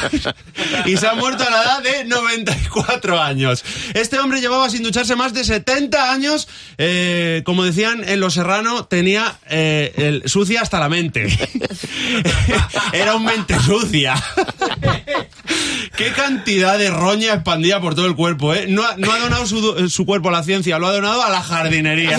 Y 0.86 0.96
se 0.96 1.06
ha 1.06 1.14
muerto 1.14 1.44
a 1.46 1.50
la 1.50 1.62
edad 1.62 1.82
de 1.82 2.04
94 2.04 3.20
años. 3.20 3.64
Este 3.94 4.18
hombre 4.18 4.40
llevaba 4.40 4.70
sin 4.70 4.82
ducharse 4.82 5.16
más 5.16 5.32
de 5.34 5.44
70 5.44 6.12
años. 6.12 6.48
eh, 6.78 7.42
como 7.44 7.64
decían 7.64 8.02
en 8.08 8.20
Los 8.20 8.34
Serrano, 8.34 8.84
tenía 8.86 9.38
eh, 9.48 9.92
el- 9.96 10.22
sucia 10.28 10.62
hasta 10.62 10.78
la 10.80 10.88
mente. 10.88 11.26
Era 12.92 13.14
un 13.14 13.24
mente 13.24 13.58
sucia. 13.60 14.14
Qué 15.96 16.12
cantidad 16.12 16.78
de 16.78 16.90
roña 16.90 17.34
expandida 17.34 17.80
por 17.80 17.94
todo 17.94 18.06
el 18.06 18.14
cuerpo, 18.14 18.54
¿eh? 18.54 18.66
No 18.68 18.84
ha, 18.86 18.96
no 18.96 19.12
ha 19.12 19.18
donado 19.18 19.46
su, 19.46 20.06
cuerpo 20.06 20.28
a 20.28 20.32
la 20.32 20.42
ciencia, 20.42 20.78
lo 20.78 20.86
ha 20.86 20.92
donado 20.92 21.22
a 21.22 21.28
la 21.30 21.42
jardinería. 21.42 22.18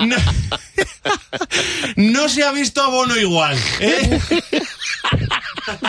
No, 0.00 0.16
no 1.96 2.28
se 2.28 2.44
ha 2.44 2.52
visto 2.52 2.82
abono 2.82 3.16
igual, 3.16 3.58
¿eh? 3.80 4.20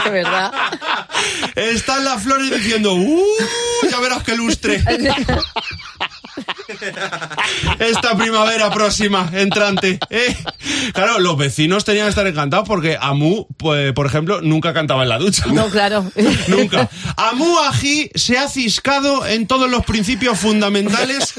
De 0.04 0.10
verdad. 0.10 0.52
Están 1.56 2.06
las 2.06 2.24
flores 2.24 2.52
diciendo, 2.52 2.94
¡uh! 2.94 3.26
Ya 3.90 4.00
verás 4.00 4.24
qué 4.24 4.36
lustre. 4.36 4.84
Esta 7.80 8.18
primavera 8.18 8.70
próxima, 8.72 9.30
entrante. 9.34 10.00
¿eh? 10.10 10.36
Claro, 10.94 11.20
los 11.20 11.38
vecinos 11.38 11.84
tenían 11.84 12.06
que 12.06 12.10
estar 12.10 12.28
encantados 12.28 12.68
porque 12.68 12.98
Amu, 13.00 13.48
pues, 13.58 13.94
por 13.94 14.06
ejemplo, 14.06 14.42
nunca 14.42 14.74
cantaba 14.74 15.04
en 15.04 15.10
la 15.10 15.18
ducha. 15.18 15.46
No, 15.48 15.70
claro. 15.70 16.12
Nunca. 16.48 16.90
Amu 17.18 17.60
Aji 17.60 18.12
se 18.16 18.38
ha 18.38 18.48
ciscado 18.48 19.26
en 19.26 19.48
todos 19.48 19.70
los 19.70 19.86
principios 19.86 20.40
fundamentales 20.40 21.34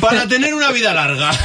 para 0.00 0.26
tener 0.28 0.54
una 0.54 0.70
vida 0.70 0.92
larga. 0.92 1.30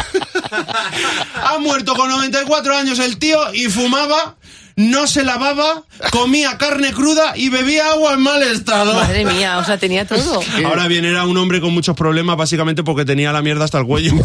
Ha 1.35 1.59
muerto 1.59 1.93
con 1.95 2.09
94 2.09 2.75
años 2.75 2.99
el 2.99 3.17
tío 3.17 3.53
y 3.53 3.65
fumaba, 3.65 4.37
no 4.77 5.05
se 5.07 5.23
lavaba, 5.23 5.83
comía 6.11 6.57
carne 6.59 6.93
cruda 6.93 7.33
y 7.35 7.49
bebía 7.49 7.89
agua 7.89 8.13
en 8.13 8.21
mal 8.21 8.43
estado. 8.43 8.93
Madre 8.93 9.25
mía, 9.25 9.57
o 9.57 9.65
sea, 9.65 9.79
tenía 9.79 10.05
todo. 10.05 10.39
Ahora 10.65 10.87
bien, 10.87 11.03
era 11.03 11.25
un 11.25 11.35
hombre 11.35 11.59
con 11.59 11.73
muchos 11.73 11.95
problemas 11.95 12.37
básicamente 12.37 12.83
porque 12.83 13.03
tenía 13.03 13.33
la 13.33 13.41
mierda 13.41 13.65
hasta 13.65 13.79
el 13.79 13.85
cuello. 13.85 14.13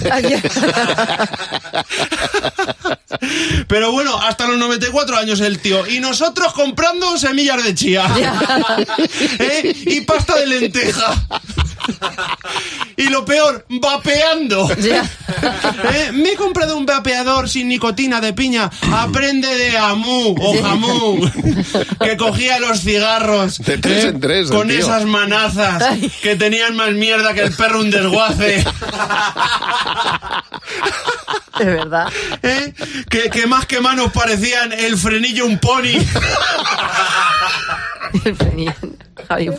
Pero 3.66 3.92
bueno, 3.92 4.18
hasta 4.20 4.46
los 4.46 4.58
94 4.58 5.16
años 5.16 5.40
el 5.40 5.58
tío. 5.58 5.86
Y 5.86 6.00
nosotros 6.00 6.52
comprando 6.52 7.16
semillas 7.16 7.64
de 7.64 7.74
chía. 7.74 8.04
¿Eh? 9.38 9.74
Y 9.86 10.02
pasta 10.02 10.36
de 10.36 10.46
lenteja. 10.46 11.14
Y 12.96 13.08
lo 13.08 13.24
peor, 13.24 13.64
vapeando. 13.68 14.68
¿Eh? 14.76 16.10
Me 16.12 16.32
he 16.32 16.36
comprado 16.36 16.76
un 16.76 16.86
vapeador 16.86 17.48
sin 17.48 17.68
nicotina 17.68 18.20
de 18.20 18.32
piña. 18.32 18.70
Aprende 18.92 19.48
de 19.48 19.76
Amu 19.78 20.34
o 20.38 20.62
Jamú. 20.62 21.30
Que 22.00 22.16
cogía 22.16 22.58
los 22.60 22.80
cigarros. 22.80 23.58
De 23.58 23.78
tres 23.78 24.04
¿eh? 24.04 24.08
en 24.08 24.20
tres, 24.20 24.50
Con 24.50 24.68
tío. 24.68 24.78
esas 24.78 25.04
manazas 25.04 25.82
que 26.22 26.36
tenían 26.36 26.76
más 26.76 26.92
mierda 26.92 27.34
que 27.34 27.40
el 27.42 27.52
perro 27.52 27.80
un 27.80 27.90
desguace. 27.90 28.64
De 31.58 31.64
verdad. 31.64 32.10
¿Eh? 32.42 32.72
Que, 33.08 33.30
que 33.30 33.46
más 33.46 33.66
que 33.66 33.80
manos 33.80 34.10
parecían 34.12 34.72
el 34.72 34.96
frenillo 34.96 35.46
un 35.46 35.58
pony. 35.58 35.98
El 38.24 38.36
frenillo. 38.36 38.74
Javi, 39.28 39.50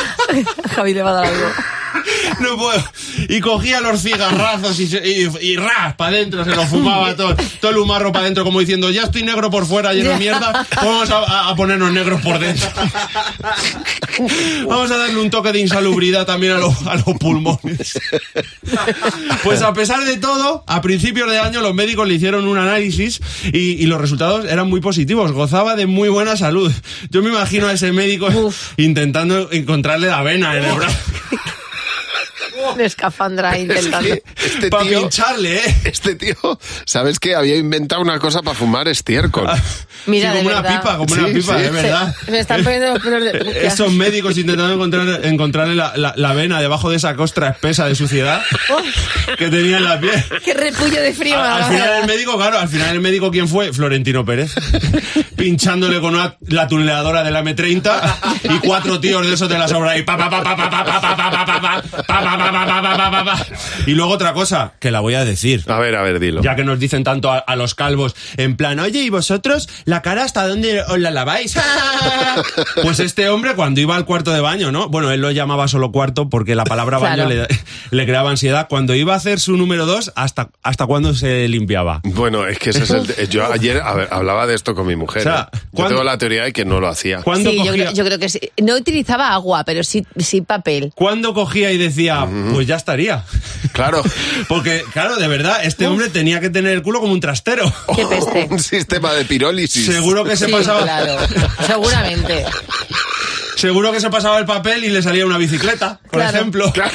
Javi 0.74 0.94
le 0.94 1.02
va 1.02 1.10
a 1.10 1.14
dar 1.14 1.24
algo. 1.26 1.50
No 2.40 2.56
puedo. 2.56 2.82
Y 3.28 3.40
cogía 3.40 3.80
los 3.80 4.02
cigarrazos 4.02 4.78
y, 4.80 4.84
y, 4.96 5.28
y 5.40 5.56
ras 5.56 5.94
para 5.96 6.10
adentro, 6.16 6.44
se 6.44 6.50
lo 6.54 6.66
fumaba 6.66 7.14
todo, 7.16 7.34
todo 7.60 7.70
el 7.70 7.78
humarro 7.78 8.12
para 8.12 8.24
adentro, 8.24 8.44
como 8.44 8.60
diciendo, 8.60 8.90
ya 8.90 9.04
estoy 9.04 9.22
negro 9.22 9.50
por 9.50 9.66
fuera, 9.66 9.92
lleno 9.94 10.10
de 10.10 10.18
mierda, 10.18 10.66
vamos 10.76 11.08
a, 11.10 11.54
ponernos 11.56 11.92
negros 11.92 12.20
por 12.20 12.38
dentro. 12.38 12.68
Vamos 14.66 14.90
a 14.90 14.96
darle 14.96 15.18
un 15.20 15.28
toque 15.30 15.52
de 15.52 15.60
insalubridad 15.60 16.24
también 16.24 16.52
a, 16.54 16.58
los- 16.58 16.86
a 16.86 16.94
los 16.94 17.04
pulmones. 17.18 17.98
Pues 19.42 19.60
a 19.62 19.74
pesar 19.74 20.04
de 20.04 20.16
todo, 20.16 20.64
a 20.66 20.80
principios 20.80 21.30
de 21.30 21.38
año 21.38 21.60
los 21.60 21.74
médicos 21.74 22.08
le 22.08 22.14
hicieron 22.14 22.46
un 22.48 22.56
análisis 22.56 23.20
y, 23.52 23.58
y 23.72 23.86
los 23.86 24.00
resultados 24.00 24.46
eran 24.46 24.68
muy 24.70 24.80
positivos. 24.80 25.32
Gozaba 25.32 25.76
de 25.76 25.86
muy 25.86 26.08
buena 26.08 26.34
salud. 26.36 26.72
Yo 27.10 27.22
me 27.22 27.28
imagino 27.28 27.66
a 27.66 27.72
ese 27.72 27.92
médico 27.92 28.28
intentando 28.78 29.50
encontrarle 29.52 30.06
la 30.08 30.22
vena 30.22 30.56
en 30.56 30.64
el 30.64 30.74
brazo. 30.76 30.98
De 32.74 32.84
escafandra 32.84 33.58
intentando. 33.58 34.14
Este 34.44 34.68
Para 34.70 34.84
tío, 34.84 35.00
pincharle, 35.02 35.56
¿eh? 35.56 35.74
este 35.84 36.14
tío, 36.14 36.36
¿sabes 36.84 37.18
qué? 37.18 37.34
Había 37.34 37.56
inventado 37.56 38.00
una 38.02 38.18
cosa 38.18 38.42
para 38.42 38.56
fumar 38.56 38.88
estiércol. 38.88 39.48
Mira, 40.06 40.30
Sí, 40.30 40.36
de 40.38 40.42
como 40.44 40.52
una 40.54 40.62
verdad. 40.62 40.80
pipa, 40.80 40.96
como 40.98 41.14
una 41.14 41.26
pipa, 41.26 41.58
sí. 41.58 41.64
es 41.64 41.72
verdad. 41.72 42.14
Se 42.24 42.30
me 42.30 42.38
están 42.38 42.62
poniendo 42.64 42.94
los 42.94 43.02
pelos 43.02 43.24
de. 43.24 43.66
Esos 43.66 43.92
médicos 43.92 44.38
intentando 44.38 44.72
encontrar, 44.74 45.26
encontrarle 45.26 45.74
la, 45.74 45.96
la- 45.96 46.14
la 46.16 46.32
vena 46.32 46.60
debajo 46.60 46.90
de 46.90 46.96
esa 46.96 47.16
costra 47.16 47.48
espesa 47.50 47.86
de 47.86 47.94
suciedad 47.96 48.40
que 49.38 49.48
tenía 49.48 49.78
en 49.78 49.84
la 49.84 49.98
piel. 50.00 50.22
Qué 50.44 50.54
repullo 50.54 51.00
de 51.00 51.12
frío. 51.12 51.40
Al, 51.42 51.62
al 51.62 51.70
final 51.72 51.90
el 52.02 52.06
médico, 52.06 52.36
claro, 52.36 52.58
al 52.58 52.68
final 52.68 52.90
el 52.90 53.00
médico, 53.00 53.30
¿quién 53.30 53.48
fue? 53.48 53.72
Florentino 53.72 54.24
Pérez. 54.24 54.54
Pinchándole 55.36 56.00
con 56.00 56.14
una- 56.14 56.36
la 56.48 56.68
tuneladora 56.68 57.22
de 57.22 57.30
la 57.30 57.42
M30 57.42 58.44
y 58.44 58.58
cuatro 58.66 59.00
tíos 59.00 59.26
de 59.26 59.34
esos 59.34 59.48
de 59.48 59.58
la 59.58 59.66
sobra 59.68 59.96
y 59.98 60.02
pa 60.02 60.16
pa 60.16 60.30
pa 60.30 60.42
pa 60.42 60.56
pa 60.56 60.70
pa 60.70 60.84
pa 60.84 61.00
pa 61.00 61.16
pa 61.16 61.26
pa 61.26 61.60
pa 61.60 61.82
pa 62.06 62.38
pa 62.38 62.55
Y 63.86 63.92
luego 63.92 64.12
otra 64.12 64.32
cosa, 64.32 64.72
que 64.80 64.90
la 64.90 65.00
voy 65.00 65.14
a 65.14 65.24
decir. 65.24 65.64
A 65.68 65.78
ver, 65.78 65.94
a 65.96 66.02
ver, 66.02 66.18
dilo. 66.20 66.42
Ya 66.42 66.56
que 66.56 66.64
nos 66.64 66.78
dicen 66.78 67.04
tanto 67.04 67.30
a, 67.30 67.38
a 67.38 67.56
los 67.56 67.74
calvos, 67.74 68.14
en 68.36 68.56
plan, 68.56 68.78
oye, 68.80 69.02
¿y 69.02 69.10
vosotros 69.10 69.68
la 69.84 70.02
cara 70.02 70.24
hasta 70.24 70.46
dónde 70.46 70.82
os 70.82 70.98
la 70.98 71.10
laváis? 71.10 71.56
pues 72.82 73.00
este 73.00 73.28
hombre 73.28 73.54
cuando 73.54 73.80
iba 73.80 73.96
al 73.96 74.04
cuarto 74.04 74.32
de 74.32 74.40
baño, 74.40 74.72
¿no? 74.72 74.88
Bueno, 74.88 75.10
él 75.10 75.20
lo 75.20 75.30
llamaba 75.30 75.68
solo 75.68 75.92
cuarto 75.92 76.28
porque 76.28 76.54
la 76.54 76.64
palabra 76.64 76.98
baño 76.98 77.06
Claro. 77.26 77.30
le, 77.30 77.46
le 77.90 78.06
creaba 78.06 78.30
ansiedad. 78.30 78.66
Cuando 78.68 78.94
iba 78.94 79.14
a 79.14 79.16
hacer 79.16 79.40
su 79.40 79.56
número 79.56 79.86
dos, 79.86 80.12
¿hasta, 80.16 80.50
hasta 80.62 80.86
cuándo 80.86 81.14
se 81.14 81.48
limpiaba? 81.48 82.00
Bueno, 82.04 82.46
es 82.46 82.58
que 82.58 82.70
ese 82.70 82.82
es 82.84 82.90
el. 82.90 83.28
Yo 83.28 83.50
ayer 83.50 83.80
a 83.80 83.94
ver, 83.94 84.08
hablaba 84.10 84.46
de 84.46 84.54
esto 84.54 84.74
con 84.74 84.86
mi 84.86 84.96
mujer. 84.96 85.20
O 85.20 85.24
sea, 85.24 85.48
¿eh? 85.52 85.56
Yo 85.56 85.60
¿cuándo- 85.72 85.88
tengo 85.94 86.04
la 86.04 86.18
teoría 86.18 86.44
de 86.44 86.52
que 86.52 86.64
no 86.64 86.80
lo 86.80 86.88
hacía. 86.88 87.22
¿Cuándo, 87.22 87.50
Sí, 87.50 87.56
yo 87.58 87.66
cogía, 87.66 87.82
creo, 87.84 87.92
yo 87.94 88.04
creo 88.04 88.18
que 88.18 88.28
sí. 88.28 88.40
No 88.62 88.74
utilizaba 88.74 89.32
agua, 89.32 89.64
pero 89.64 89.82
sí, 89.84 90.06
sí 90.18 90.40
papel. 90.40 90.92
cuándo 90.94 91.32
cogía 91.34 91.70
y 91.72 91.78
decía, 91.78 92.26
pues 92.52 92.66
ya 92.66 92.76
estaría? 92.76 93.24
Claro. 93.72 94.02
Porque, 94.48 94.84
claro, 94.92 95.16
de 95.16 95.28
verdad, 95.28 95.60
este 95.64 95.86
hombre 95.86 96.08
tenía 96.08 96.40
que 96.40 96.50
tener 96.50 96.72
el 96.72 96.82
culo 96.82 97.00
como 97.00 97.12
un 97.12 97.20
trastero. 97.20 97.72
Qué 97.96 98.06
peste. 98.06 98.46
Un 98.50 98.60
sistema 98.60 99.12
de 99.14 99.24
pirólisis. 99.24 99.86
Seguro 99.86 100.24
que 100.24 100.36
se 100.36 100.46
Sí, 100.46 100.52
pasaba. 100.52 100.82
claro. 100.82 101.16
Seguramente. 101.66 102.44
Seguro 103.56 103.90
que 103.90 104.00
se 104.00 104.10
pasaba 104.10 104.38
el 104.38 104.44
papel 104.46 104.84
y 104.84 104.88
le 104.90 105.02
salía 105.02 105.26
una 105.26 105.38
bicicleta, 105.38 105.98
por 106.10 106.20
Claro. 106.20 106.36
ejemplo. 106.36 106.72
Claro. 106.72 106.92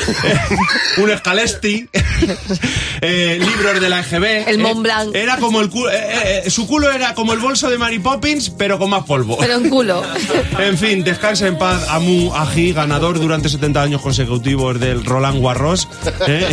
un 0.97 1.09
escalesti. 1.11 1.89
eh, 3.01 3.39
libros 3.39 3.79
de 3.81 3.89
la 3.89 3.99
EGB. 4.01 4.47
El 4.47 4.55
eh, 4.55 4.57
Mont 4.59 4.81
Blanc. 4.83 5.15
Era 5.15 5.37
como 5.37 5.59
el 5.61 5.69
culo. 5.69 5.89
eh, 5.91 6.43
eh, 6.45 6.49
su 6.51 6.67
culo 6.67 6.91
era 6.91 7.13
como 7.15 7.33
el 7.33 7.39
bolso 7.39 7.69
de 7.69 7.77
Mary 7.77 7.99
Poppins, 7.99 8.51
pero 8.51 8.77
con 8.77 8.89
más 8.91 9.03
polvo. 9.05 9.37
Pero 9.39 9.55
en 9.55 9.69
culo. 9.69 10.03
En 10.59 10.77
fin, 10.77 11.03
descanse 11.03 11.47
en 11.47 11.57
paz, 11.57 11.87
Amu 11.89 12.33
Aji, 12.35 12.73
ganador 12.73 13.19
durante 13.19 13.49
70 13.49 13.81
años 13.81 14.01
consecutivos 14.01 14.79
del 14.79 15.03
Roland 15.03 15.43
Garros. 15.43 15.87
¿eh? 16.27 16.47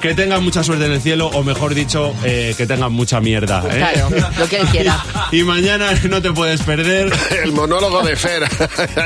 Que 0.00 0.14
tengan 0.14 0.44
mucha 0.44 0.62
suerte 0.62 0.86
en 0.86 0.92
el 0.92 1.00
cielo, 1.02 1.26
o 1.28 1.42
mejor 1.42 1.74
dicho, 1.74 2.14
eh, 2.24 2.54
que 2.56 2.66
tengan 2.66 2.92
mucha 2.92 3.20
mierda. 3.20 3.64
¿eh? 3.68 3.76
Claro, 3.78 4.08
lo 4.38 4.48
que 4.48 4.58
él 4.58 4.66
quiera. 4.68 5.04
Y 5.32 5.42
mañana 5.42 5.92
no 6.08 6.22
te 6.22 6.30
puedes 6.32 6.62
perder. 6.62 7.12
El 7.42 7.52
monólogo 7.52 8.02
de 8.02 8.14
Fer. 8.16 8.44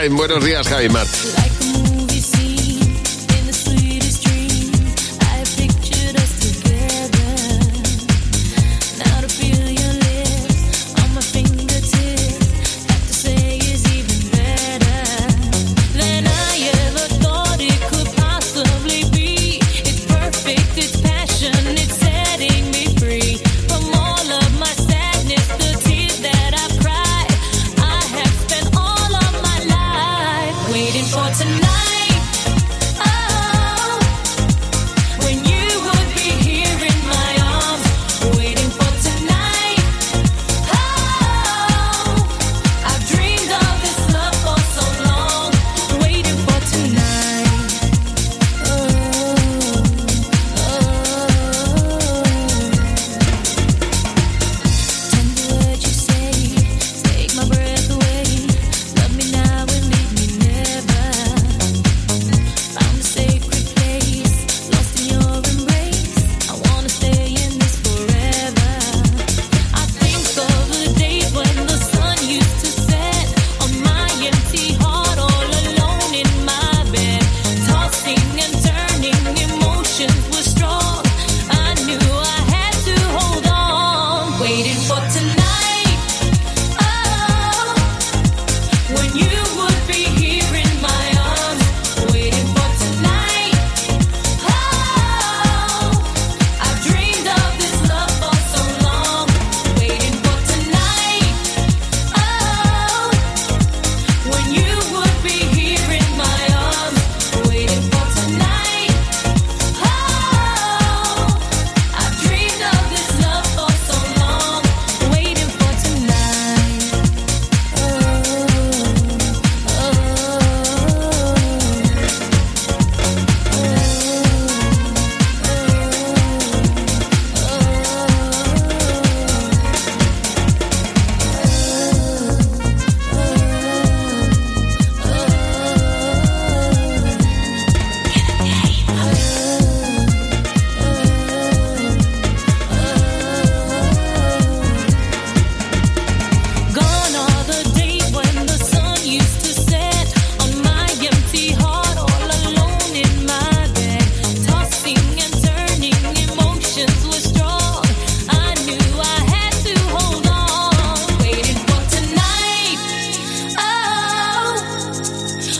en 0.02 0.16
Buenos 0.16 0.33
días, 0.42 0.66
Javi 0.68 0.88
Mar. 0.88 1.06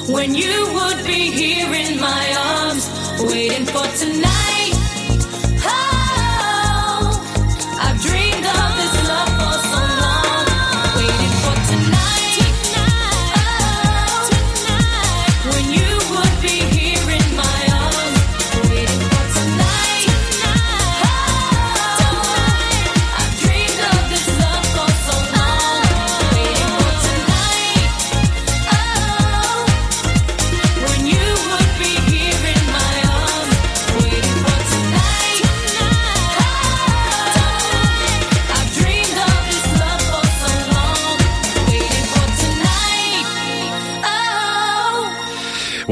when 0.09 0.35
you 0.35 0.69
would 0.75 1.05
be 1.07 1.31
here 1.31 1.73
in 1.73 2.01
my 2.01 2.35
arms, 2.39 2.89
waiting 3.23 3.67
for 3.67 3.87
tonight. 3.97 4.54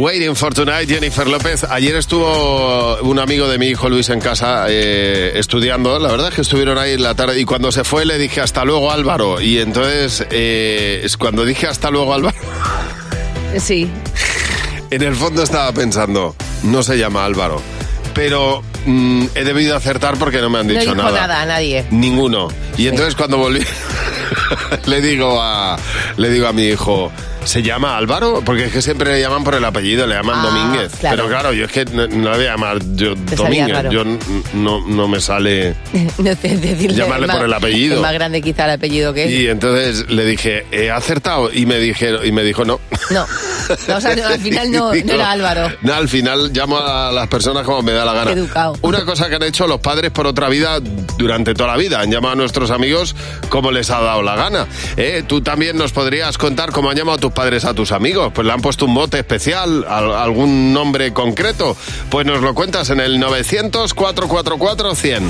Waiting 0.03 0.35
for 0.35 0.53
Tonight, 0.53 0.89
Jennifer 0.89 1.29
López. 1.29 1.63
Ayer 1.63 1.95
estuvo 1.95 2.97
un 3.03 3.21
amigo 3.21 3.47
de 3.49 3.57
mi 3.57 3.69
hijo 3.69 3.89
Luis 3.89 4.09
en 4.09 4.19
casa 4.19 4.67
eh, 4.69 5.31
estudiando. 5.37 5.97
La 6.01 6.11
verdad 6.11 6.31
es 6.31 6.35
que 6.35 6.41
estuvieron 6.41 6.77
ahí 6.77 6.95
en 6.95 7.05
la 7.05 7.15
tarde. 7.15 7.39
Y 7.39 7.45
cuando 7.45 7.71
se 7.71 7.85
fue 7.85 8.05
le 8.05 8.19
dije 8.19 8.41
hasta 8.41 8.65
luego 8.65 8.91
Álvaro. 8.91 9.41
Y 9.41 9.59
entonces, 9.61 10.27
eh, 10.31 11.07
cuando 11.21 11.45
dije 11.45 11.69
hasta 11.69 11.89
luego 11.93 12.13
Álvaro, 12.13 12.37
Sí. 13.59 13.89
en 14.91 15.03
el 15.03 15.15
fondo 15.15 15.45
estaba 15.45 15.71
pensando, 15.71 16.35
no 16.65 16.83
se 16.83 16.99
llama 16.99 17.25
Álvaro. 17.25 17.63
Pero 18.13 18.65
mm, 18.85 19.27
he 19.37 19.45
debido 19.45 19.77
acertar 19.77 20.17
porque 20.19 20.39
no 20.39 20.51
me 20.51 20.59
han 20.59 20.67
No 20.67 20.73
dicho 20.73 20.95
dijo 20.95 20.97
nada. 20.97 21.43
a 21.43 21.47
nadie. 21.47 21.87
Ninguno. 21.93 22.49
Y 22.77 22.89
entonces 22.89 23.15
cuando 23.15 23.39
volví 23.39 23.61
le 24.87 25.01
digo 25.01 25.41
a 25.41 25.79
le 26.17 26.29
digo 26.29 26.49
a 26.49 26.53
mi 26.53 26.65
hijo, 26.65 27.13
¿se 27.45 27.63
llama 27.63 27.97
Álvaro? 27.97 28.43
Porque 28.45 28.67
es 28.67 28.73
que 28.73 28.83
siempre 28.83 29.13
le 29.13 29.21
llaman 29.21 29.45
por 29.45 29.55
el 29.55 29.65
apellido, 29.65 30.07
le 30.07 30.15
llaman 30.15 30.37
Ah, 30.39 30.47
Domínguez. 30.47 30.93
claro. 31.01 31.17
Pero 31.17 31.29
claro, 31.29 31.53
yo 31.53 31.65
es 31.67 31.73
que 31.73 31.85
no, 31.87 32.07
no 32.07 32.31
le 32.33 32.37
voy 32.37 32.47
a 32.47 32.51
llamar 32.53 32.79
yo 32.95 33.15
Te 33.17 33.37
Domínguez. 33.37 33.77
Yo 33.91 34.05
no, 34.55 34.87
no 34.87 35.09
me 35.09 35.21
sale. 35.21 35.75
No 36.19 36.35
sé 36.37 36.57
Llamarle 36.93 37.27
por 37.29 37.45
el 37.45 37.53
apellido. 37.53 37.97
es 37.97 38.01
más 38.01 38.13
grande 38.13 38.41
quizá 38.43 38.65
el 38.65 38.73
apellido 38.73 39.13
que 39.13 39.25
él. 39.25 39.33
Y 39.33 39.49
entonces 39.49 40.09
le 40.09 40.25
dije, 40.25 40.67
he 40.71 40.91
acertado. 40.91 41.51
Y 41.53 41.67
me 41.67 41.79
dije, 41.79 42.15
y 42.25 42.33
me 42.33 42.43
dijo 42.43 42.65
no. 42.65 42.81
No. 43.11 43.27
No, 43.89 43.97
o 43.97 44.01
sea, 44.01 44.11
al 44.11 44.41
final 44.41 44.71
no, 44.71 44.91
Digo, 44.91 45.13
era 45.13 45.31
Álvaro. 45.31 45.71
No, 45.83 45.95
al 45.95 46.09
final 46.09 46.53
llamo 46.53 46.79
a 46.79 47.11
las 47.13 47.29
personas 47.29 47.65
como 47.65 47.81
me 47.83 47.93
da 47.93 48.05
la 48.05 48.13
gana. 48.13 48.33
Educado. 48.33 48.77
Una 48.83 49.05
cosa 49.05 49.29
que 49.29 49.37
han 49.37 49.43
hecho 49.45 49.67
los 49.67 49.81
padres 49.81 50.11
por 50.11 50.27
otra 50.27 50.49
vida 50.49 50.79
durante 51.17 51.55
toda 51.55 51.71
la 51.71 51.77
vida. 51.77 52.01
Han 52.01 52.11
llamado 52.11 52.33
a 52.33 52.37
nuestros 52.37 52.71
amigos 52.71 53.15
como 53.49 53.71
les 53.71 53.89
ha 53.91 54.01
dado 54.01 54.23
la 54.23 54.35
gana. 54.37 54.67
¿Eh? 54.97 55.23
Tú 55.27 55.41
también 55.41 55.79
nos 55.79 55.93
podrías 55.93 56.37
contar 56.39 56.73
cómo 56.73 56.91
han 56.91 56.97
llamado 56.97 57.19
tus 57.19 57.32
padres 57.33 57.65
a 57.65 57.75
tus 57.75 57.91
amigos. 57.93 58.33
Pues 58.35 58.47
le 58.47 58.53
han 58.53 58.61
puesto 58.61 58.85
un 58.87 58.93
mote 58.93 59.19
especial, 59.19 59.85
al- 59.89 60.13
algún 60.15 60.73
nombre 60.73 61.13
concreto. 61.13 61.77
Pues 62.11 62.27
nos 62.27 62.41
lo 62.41 62.55
cuentas 62.55 62.91
en 62.91 63.01
el 63.01 63.19
900-444-100. 63.21 65.23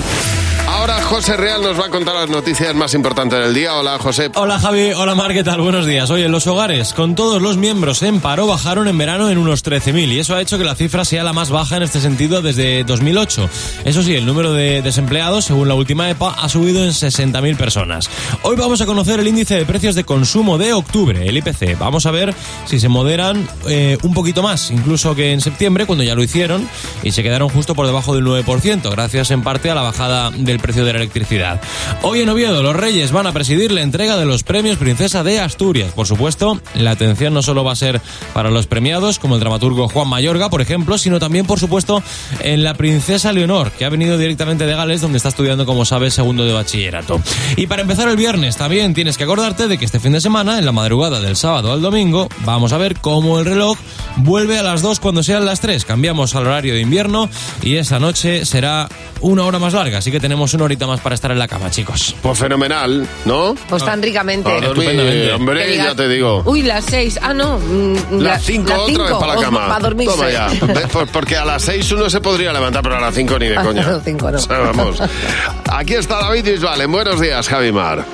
Ahora 0.68 1.02
José 1.02 1.36
Real 1.36 1.60
nos 1.60 1.78
va 1.78 1.86
a 1.86 1.90
contar 1.90 2.14
las 2.14 2.30
noticias 2.30 2.72
más 2.74 2.94
importantes 2.94 3.38
del 3.38 3.52
día. 3.52 3.74
Hola, 3.74 3.98
José. 3.98 4.30
Hola 4.36 4.58
Javi, 4.58 4.92
hola 4.92 5.14
Mar, 5.14 5.32
¿qué 5.34 5.44
tal? 5.44 5.60
Buenos 5.60 5.84
días. 5.86 6.08
Oye, 6.10 6.28
los 6.28 6.46
hogares 6.46 6.94
con 6.94 7.14
todos 7.14 7.42
los 7.42 7.56
miembros 7.58 8.02
en 8.02 8.20
paro 8.20 8.46
bajaron 8.46 8.88
en 8.88 8.96
verano 8.96 9.28
en 9.28 9.36
unos 9.38 9.62
13.000 9.64 10.12
y 10.12 10.18
eso 10.20 10.34
ha 10.34 10.40
hecho 10.40 10.56
que 10.58 10.64
la 10.64 10.74
cifra 10.74 11.04
sea 11.04 11.24
la 11.24 11.32
más 11.34 11.50
baja 11.50 11.76
en 11.76 11.82
este 11.82 12.00
sentido 12.00 12.40
desde 12.42 12.84
2008. 12.84 13.50
Eso 13.84 14.02
sí, 14.02 14.14
el 14.14 14.24
número 14.24 14.52
de 14.54 14.80
desempleados, 14.82 15.44
según 15.46 15.68
la 15.68 15.74
última 15.74 16.08
EPA, 16.08 16.36
ha 16.40 16.48
subido 16.48 16.82
en 16.84 16.90
60.000 16.90 17.56
personas. 17.56 18.08
Hoy 18.42 18.56
vamos 18.56 18.80
a 18.80 18.86
conocer 18.86 19.20
el 19.20 19.28
índice 19.28 19.56
de 19.56 19.66
precios 19.66 19.94
de 19.94 20.04
consumo 20.04 20.56
de 20.58 20.72
octubre, 20.72 21.26
el 21.28 21.36
IPC. 21.36 21.76
Vamos 21.78 21.91
a 22.06 22.10
ver 22.10 22.34
si 22.66 22.80
se 22.80 22.88
moderan 22.88 23.46
eh, 23.68 23.98
un 24.02 24.14
poquito 24.14 24.42
más, 24.42 24.70
incluso 24.70 25.14
que 25.14 25.32
en 25.32 25.40
septiembre, 25.40 25.86
cuando 25.86 26.04
ya 26.04 26.14
lo 26.14 26.22
hicieron, 26.22 26.68
y 27.02 27.12
se 27.12 27.22
quedaron 27.22 27.48
justo 27.48 27.74
por 27.74 27.86
debajo 27.86 28.14
del 28.14 28.24
9%, 28.24 28.90
gracias 28.90 29.30
en 29.30 29.42
parte 29.42 29.70
a 29.70 29.74
la 29.74 29.82
bajada 29.82 30.30
del 30.30 30.58
precio 30.58 30.84
de 30.84 30.92
la 30.92 30.98
electricidad. 30.98 31.60
Hoy 32.02 32.20
en 32.20 32.28
Oviedo, 32.28 32.62
los 32.62 32.74
Reyes 32.74 33.12
van 33.12 33.26
a 33.26 33.32
presidir 33.32 33.72
la 33.72 33.82
entrega 33.82 34.16
de 34.16 34.24
los 34.24 34.42
premios 34.42 34.78
Princesa 34.78 35.22
de 35.22 35.40
Asturias. 35.40 35.92
Por 35.92 36.06
supuesto, 36.06 36.60
la 36.74 36.92
atención 36.92 37.34
no 37.34 37.42
solo 37.42 37.64
va 37.64 37.72
a 37.72 37.76
ser 37.76 38.00
para 38.32 38.50
los 38.50 38.66
premiados, 38.66 39.18
como 39.18 39.34
el 39.34 39.40
dramaturgo 39.40 39.88
Juan 39.88 40.08
Mayorga, 40.08 40.50
por 40.50 40.60
ejemplo, 40.60 40.98
sino 40.98 41.18
también, 41.18 41.46
por 41.46 41.58
supuesto, 41.58 42.02
en 42.40 42.62
la 42.62 42.74
Princesa 42.74 43.32
Leonor, 43.32 43.70
que 43.72 43.84
ha 43.84 43.88
venido 43.88 44.18
directamente 44.18 44.66
de 44.66 44.74
Gales, 44.74 45.00
donde 45.00 45.18
está 45.18 45.28
estudiando, 45.28 45.66
como 45.66 45.84
sabes, 45.84 46.14
segundo 46.14 46.44
de 46.44 46.52
bachillerato. 46.52 47.20
Y 47.56 47.66
para 47.66 47.82
empezar 47.82 48.08
el 48.08 48.16
viernes, 48.16 48.56
también 48.56 48.94
tienes 48.94 49.16
que 49.16 49.24
acordarte 49.24 49.68
de 49.68 49.78
que 49.78 49.84
este 49.84 50.00
fin 50.00 50.12
de 50.12 50.20
semana, 50.20 50.58
en 50.58 50.64
la 50.64 50.72
madrugada 50.72 51.20
del 51.20 51.36
sábado 51.36 51.72
al 51.72 51.81
domingo, 51.82 52.28
vamos 52.44 52.72
a 52.72 52.78
ver 52.78 52.96
cómo 53.00 53.38
el 53.38 53.44
reloj 53.44 53.76
vuelve 54.16 54.58
a 54.58 54.62
las 54.62 54.82
2 54.82 55.00
cuando 55.00 55.22
sean 55.22 55.44
las 55.44 55.60
3. 55.60 55.84
Cambiamos 55.84 56.34
al 56.34 56.46
horario 56.46 56.74
de 56.74 56.80
invierno 56.80 57.28
y 57.62 57.76
esa 57.76 57.98
noche 57.98 58.44
será 58.44 58.88
una 59.20 59.44
hora 59.44 59.58
más 59.58 59.72
larga, 59.74 59.98
así 59.98 60.10
que 60.10 60.18
tenemos 60.20 60.52
una 60.54 60.64
horita 60.64 60.86
más 60.86 61.00
para 61.00 61.14
estar 61.14 61.30
en 61.30 61.38
la 61.38 61.48
cama, 61.48 61.70
chicos. 61.70 62.14
Pues 62.22 62.38
fenomenal, 62.38 63.06
¿no? 63.24 63.54
Pues 63.68 63.84
tan 63.84 64.02
ricamente. 64.02 64.48
A 64.50 64.54
dormir, 64.54 64.68
Estupendamente. 64.90 65.32
hombre, 65.32 65.62
Que 65.64 65.70
digas, 65.72 65.86
ya 65.88 65.94
te 65.94 66.08
digo. 66.08 66.42
Uy, 66.46 66.62
las 66.62 66.84
seis. 66.84 67.18
Ah, 67.22 67.32
no. 67.34 67.58
mm, 67.58 68.18
la- 68.20 68.30
Las 68.32 68.42
5 68.44 68.68
las 68.68 68.78
otra 68.80 69.04
vez 69.04 69.12
para 69.14 69.34
la 69.34 69.40
cama. 69.40 69.68
Para 69.68 69.80
dormirse. 69.80 70.14
Toma 70.16 70.30
ya. 70.30 70.48
Pues 70.92 71.08
porque 71.12 71.36
a 71.36 71.44
las 71.44 71.62
6 71.62 71.90
uno 71.92 72.10
se 72.10 72.20
podría 72.20 72.52
levantar, 72.52 72.82
pero 72.82 72.96
a 72.96 73.00
las 73.00 73.14
5 73.14 73.38
ni 73.38 73.46
de 73.48 73.56
A 73.58 73.62
coña. 73.62 73.86
las 73.86 74.04
cinco 74.04 74.30
no. 74.30 74.38
O 74.38 74.40
sea, 74.40 74.58
vamos. 74.58 74.98
Aquí 75.70 75.94
está 75.94 76.20
David 76.20 76.44
Bisbal. 76.44 76.80
En 76.80 76.92
Buenos 76.92 77.20
días, 77.20 77.48
Javimar. 77.48 78.04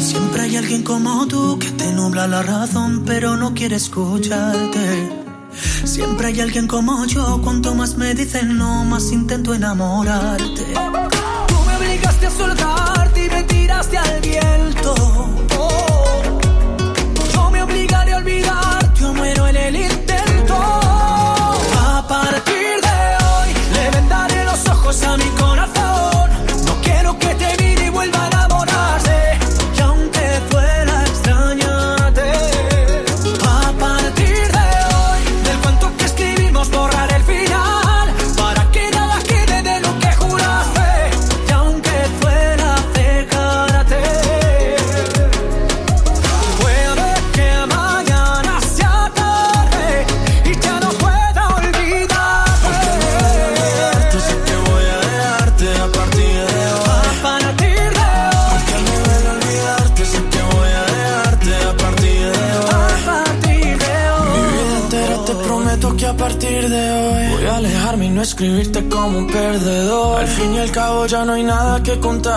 Siempre 0.00 0.42
hay 0.42 0.56
alguien 0.56 0.82
como 0.82 1.26
tú 1.26 1.58
que 1.58 1.70
te 1.70 1.92
nubla 1.92 2.26
la 2.26 2.42
razón, 2.42 3.02
pero 3.06 3.36
no 3.36 3.54
quiere 3.54 3.76
escucharte. 3.76 5.22
Siempre 5.84 6.28
hay 6.28 6.40
alguien 6.40 6.66
como 6.66 7.04
yo, 7.06 7.40
cuanto 7.42 7.74
más 7.74 7.96
me 7.96 8.14
dicen 8.14 8.56
no, 8.56 8.84
más 8.84 9.12
intento 9.12 9.54
enamorarte. 9.54 10.64
Tú 11.46 11.56
me 11.66 11.76
obligaste 11.76 12.26
a 12.26 12.30
soltarte 12.30 13.26
y 13.26 13.28
me 13.28 13.42
tiraste 13.44 13.98
al 13.98 14.20
viento. 14.20 14.94
Oh. 15.58 16.22
Yo 17.34 17.50
me 17.50 17.62
obligaré 17.62 18.12
a 18.12 18.16
olvidarte, 18.18 19.00
yo 19.00 19.12
muero 19.14 19.46
en 19.48 19.56
el 19.56 19.76
intento. 19.76 20.54
A 20.56 22.04
partir 22.08 22.80
de 22.86 22.98
hoy, 23.24 23.50
le 23.74 23.90
vendaré 23.90 24.44
los 24.44 24.66
ojos 24.66 25.02
a 25.02 25.16
mi 25.16 25.24
corazón. 25.24 25.41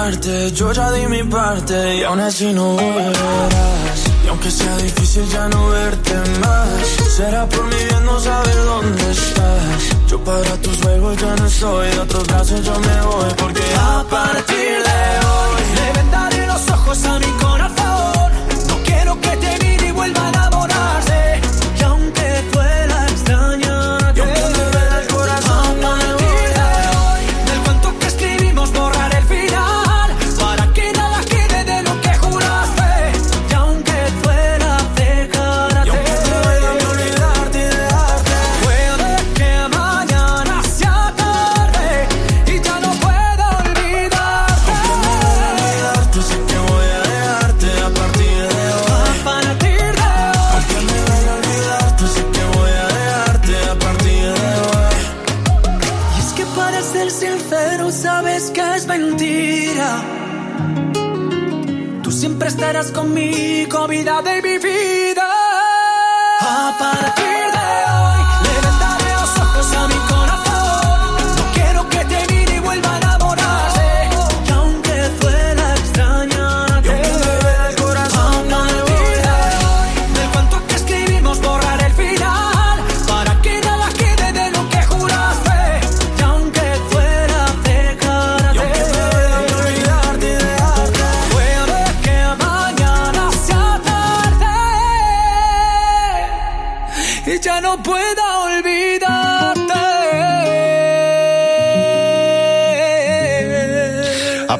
Yo 0.05 0.71
ya 0.71 0.91
di 0.91 1.07
mi 1.07 1.23
parte 1.23 1.95
y 1.97 2.03
aún 2.03 2.19
así 2.19 2.53
no 2.53 2.73
volverás. 2.73 3.99
Y 4.23 4.27
aunque 4.27 4.51
sea 4.51 4.77
difícil 4.77 5.27
ya 5.29 5.49
no 5.49 5.69
verte 5.69 6.13
más, 6.41 6.69
será 7.17 7.49
por 7.49 7.63
mi 7.65 7.75
bien 7.75 8.05
no 8.05 8.19
saber 8.19 8.55
dónde 8.65 9.11
estás. 9.11 10.07
Yo 10.07 10.23
para 10.23 10.57
tus 10.61 10.77
juegos 10.77 11.17
ya 11.17 11.35
no 11.35 11.49
soy, 11.49 11.89
de 11.89 11.99
otros 11.99 12.27
brazos 12.27 12.63
yo 12.63 12.79
me 12.81 13.01
voy. 13.01 13.33
Porque 13.35 13.63
a 13.79 14.03
partir 14.07 14.77
de 14.89 15.25
hoy 15.25 15.63
le 15.75 15.93
vendaré 15.99 16.45
los 16.45 16.69
ojos 16.69 17.05
a 17.05 17.17
mi 17.17 17.25
corazón. 17.25 17.54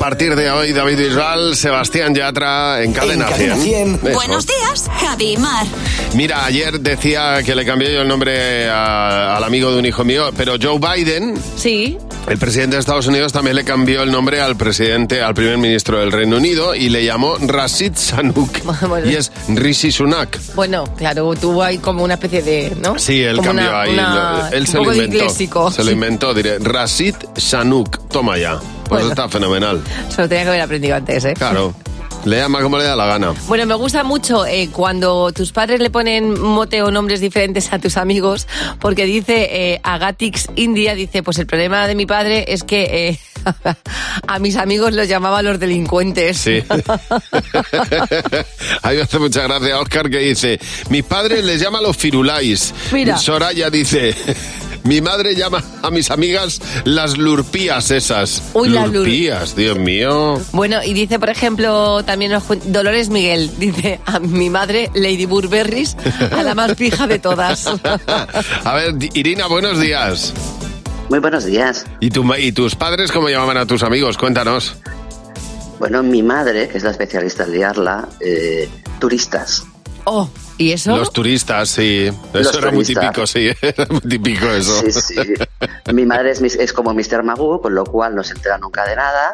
Partir 0.06 0.36
de 0.36 0.52
hoy, 0.52 0.72
David 0.72 1.00
Bisbal, 1.00 1.56
Sebastián 1.56 2.14
Yatra 2.14 2.84
en 2.84 2.94
Cadena, 2.94 3.26
En 3.26 3.32
Cadena 3.32 3.56
100. 3.56 4.00
100. 4.00 4.08
Eso. 4.12 4.14
Buenos 4.20 4.46
días, 4.46 4.86
Javi 5.02 5.36
Mar. 5.38 5.66
Mira, 6.14 6.46
ayer 6.46 6.80
decía 6.80 7.42
que 7.44 7.56
le 7.56 7.66
cambié 7.66 7.92
yo 7.92 8.02
el 8.02 8.08
nombre 8.08 8.70
a- 8.70 9.36
al 9.36 9.44
amigo 9.44 9.72
de 9.72 9.80
un 9.80 9.86
hijo 9.88 10.04
mío, 10.04 10.30
pero 10.38 10.58
Joe 10.62 10.78
Biden, 10.78 11.34
Sí. 11.58 11.98
el 12.28 12.38
presidente 12.38 12.76
de 12.76 12.82
Estados 12.82 13.08
Unidos, 13.08 13.34
también 13.34 13.56
le 13.56 13.64
cambió 13.64 14.04
el 14.04 14.12
nombre 14.12 14.42
al 14.42 14.56
presidente, 14.56 15.24
al 15.24 15.34
primer 15.34 15.58
ministro 15.58 16.00
del 16.00 16.12
Reino 16.12 16.38
Unido 16.38 16.76
y 16.76 16.90
le 16.90 17.04
llamó 17.04 17.38
Rashid. 17.40 17.94
Bueno. 18.88 19.10
Y 19.10 19.16
es 19.16 19.32
Rishi 19.48 19.92
Sunak. 19.92 20.40
Bueno, 20.54 20.84
claro, 20.96 21.34
tuvo 21.34 21.64
ahí 21.64 21.80
como 21.80 22.04
una 22.04 22.14
especie 22.14 22.44
de, 22.44 22.76
¿no? 22.80 23.00
Sí, 23.00 23.24
él 23.24 23.38
Como 23.38 23.48
cambió 23.48 23.70
una- 23.70 23.82
ahí. 23.82 23.94
una- 23.94 24.32
lo- 24.52 24.56
él 24.56 24.62
un 24.62 24.68
se 24.68 24.78
poco 24.78 24.92
lo 24.92 24.98
de 24.98 25.06
inventó. 25.06 25.72
Se 25.72 25.84
lo 25.84 25.90
inventó, 25.92 26.34
diré. 26.36 26.60
Rashid 26.60 27.16
Shanuk. 27.38 28.08
Toma 28.10 28.38
ya. 28.38 28.60
Pues 28.88 29.02
Bueno. 29.02 29.10
está 29.10 29.30
fenomenal. 29.30 29.82
Se 30.10 30.22
lo 30.22 30.30
tenía 30.30 30.44
que 30.44 30.50
haber 30.50 30.62
aprendido 30.62 30.96
antes, 30.96 31.26
¿eh? 31.26 31.34
Claro. 31.34 31.74
Le 32.24 32.38
llama 32.38 32.60
como 32.62 32.80
le 32.80 32.86
da 32.86 32.96
la 32.96 33.06
gana. 33.06 33.34
Bueno, 33.48 33.68
me 33.68 33.76
gusta 33.76 34.04
mucho 34.04 34.48
eh, 34.48 34.70
cuando 34.72 35.32
tus 35.32 35.52
padres 35.52 35.80
le 35.80 35.92
ponen 35.92 36.40
mote 36.42 36.82
o 36.82 36.90
nombres 36.90 37.20
diferentes 37.20 37.72
a 37.72 37.78
tus 37.78 37.98
amigos, 37.98 38.48
porque 38.80 39.06
dice 39.06 39.48
eh, 39.52 39.80
Agatix 39.84 40.48
India, 40.56 40.96
dice, 40.96 41.22
pues 41.22 41.38
el 41.38 41.46
problema 41.46 41.88
de 41.88 41.94
mi 41.94 42.08
padre 42.08 42.46
es 42.48 42.64
que 42.64 43.10
eh, 43.10 43.20
a 44.28 44.40
mis 44.40 44.56
amigos 44.56 44.94
los 44.94 45.08
llamaba 45.08 45.44
los 45.44 45.60
delincuentes. 45.60 46.38
Sí. 46.38 46.64
A 48.82 48.90
mí 48.90 48.96
me 48.96 49.02
hace 49.04 49.20
mucha 49.20 49.44
gracia 49.44 49.80
Oscar 49.80 50.10
que 50.10 50.18
dice, 50.18 50.60
mis 50.90 51.04
padres 51.04 51.44
les 51.44 51.62
llaman 51.62 51.84
los 51.84 51.96
firulais. 51.96 52.74
Mira. 52.92 53.18
Soraya 53.20 53.70
dice, 53.70 54.16
mi 54.86 55.02
madre 55.02 55.36
llama 55.36 55.64
a 55.82 55.90
mis 55.92 56.10
amigas 56.12 56.62
las 56.86 57.18
lurpías 57.18 57.92
esas. 57.92 58.42
Uy, 58.54 58.70
las 58.70 58.88
lur- 58.88 58.94
lurpías, 59.00 59.56
Dios 59.56 59.78
mío. 59.78 60.40
Bueno, 60.54 60.82
y 60.84 60.94
dice, 60.94 61.20
por 61.20 61.30
ejemplo, 61.30 62.04
también 62.06 62.32
Dolores 62.66 63.10
Miguel, 63.10 63.52
dice 63.60 64.00
a 64.06 64.20
mi 64.20 64.50
madre 64.50 64.90
Lady 64.94 65.26
Burberrys, 65.26 65.98
a 66.32 66.44
la 66.44 66.56
más 66.56 66.76
pija 66.76 67.08
de 67.08 67.20
todas. 67.20 67.68
A 68.64 68.74
ver, 68.76 68.96
Irina, 69.14 69.48
buenos 69.48 69.80
días. 69.80 70.34
Muy 71.10 71.20
buenos 71.20 71.46
días. 71.46 71.86
¿Y, 72.00 72.10
tu, 72.10 72.24
ma- 72.24 72.40
¿Y 72.40 72.52
tus 72.52 72.76
padres 72.76 73.12
cómo 73.12 73.30
llamaban 73.30 73.58
a 73.58 73.66
tus 73.66 73.84
amigos? 73.84 74.18
Cuéntanos. 74.18 74.76
Bueno, 75.80 76.02
mi 76.04 76.24
madre, 76.24 76.68
que 76.70 76.78
es 76.78 76.84
la 76.84 76.92
especialista 76.92 77.44
en 77.44 77.52
liarla, 77.52 78.08
eh, 78.22 78.70
turistas. 79.00 79.64
Oh, 80.06 80.30
¿y 80.58 80.72
eso? 80.72 80.96
Los 80.96 81.12
turistas, 81.12 81.70
sí. 81.70 82.06
Eso 82.08 82.18
Los 82.34 82.56
era 82.58 82.72
muy 82.72 82.86
típico, 82.86 83.26
sí. 83.28 83.50
Era 83.62 83.86
muy 83.90 84.02
típico 84.02 84.48
eso. 84.50 84.82
Sí, 84.82 84.92
sí. 84.92 85.16
mi 85.94 86.06
madre 86.06 86.32
es, 86.32 86.42
mis- 86.42 86.56
es 86.56 86.72
como 86.74 86.94
Mr. 86.94 87.24
Magoo, 87.24 87.60
con 87.62 87.74
lo 87.76 87.84
cual 87.86 88.16
no 88.16 88.24
se 88.24 88.34
entera 88.34 88.58
nunca 88.58 88.86
de 88.86 88.96
nada. 88.96 89.34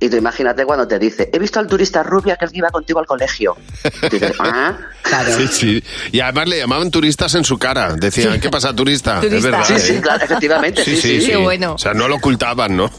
Y 0.00 0.08
tú 0.08 0.16
imagínate 0.16 0.64
cuando 0.64 0.86
te 0.86 0.98
dice, 0.98 1.28
he 1.32 1.38
visto 1.38 1.58
al 1.58 1.66
turista 1.66 2.02
rubia 2.02 2.36
que 2.36 2.46
iba 2.52 2.70
contigo 2.70 3.00
al 3.00 3.06
colegio. 3.06 3.56
Y 4.02 4.08
dices, 4.10 4.32
ah, 4.38 4.76
Claro. 5.02 5.32
Sí, 5.36 5.48
sí. 5.48 5.84
Y 6.12 6.20
además 6.20 6.48
le 6.48 6.58
llamaban 6.58 6.90
turistas 6.90 7.34
en 7.34 7.44
su 7.44 7.58
cara. 7.58 7.94
Decían, 7.94 8.40
¿qué 8.40 8.50
pasa, 8.50 8.74
turista? 8.74 9.20
Turista. 9.20 9.36
Es 9.36 9.42
verdad. 9.42 9.64
sí, 9.64 9.72
¿eh? 9.74 9.78
sí, 9.78 10.00
claro, 10.00 10.24
efectivamente, 10.24 10.84
sí, 10.84 10.96
sí. 10.96 11.26
Qué 11.26 11.36
bueno. 11.36 11.74
O 11.74 11.78
sea, 11.78 11.94
no 11.94 12.08
lo 12.08 12.16
ocultaban, 12.16 12.76
¿no? 12.76 12.90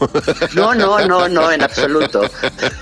No, 0.54 0.74
no, 0.74 1.06
no, 1.06 1.28
no, 1.28 1.52
en 1.52 1.62
absoluto. 1.62 2.22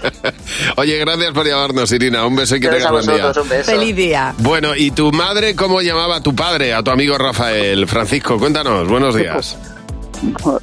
Oye, 0.77 0.99
gracias 0.99 1.33
por 1.33 1.47
llamarnos, 1.47 1.93
Irina. 1.93 2.27
Un 2.27 2.37
beso 2.37 2.57
y 2.57 2.61
que 2.61 2.69
tengas 2.69 2.91
buen 2.91 3.07
día. 3.07 3.33
un 3.41 3.49
beso. 3.49 3.71
Feliz 3.71 3.95
día. 3.95 4.35
Bueno, 4.39 4.75
¿y 4.75 4.91
tu 4.93 5.13
madre 5.13 5.55
cómo 5.55 5.81
llamaba 5.83 6.17
a 6.17 6.23
tu 6.23 6.35
padre, 6.35 6.73
a 6.73 6.83
tu 6.83 6.91
amigo 6.91 7.19
Rafael? 7.19 7.87
Francisco, 7.87 8.39
cuéntanos. 8.39 8.89
Buenos 8.89 9.15
días. 9.15 9.57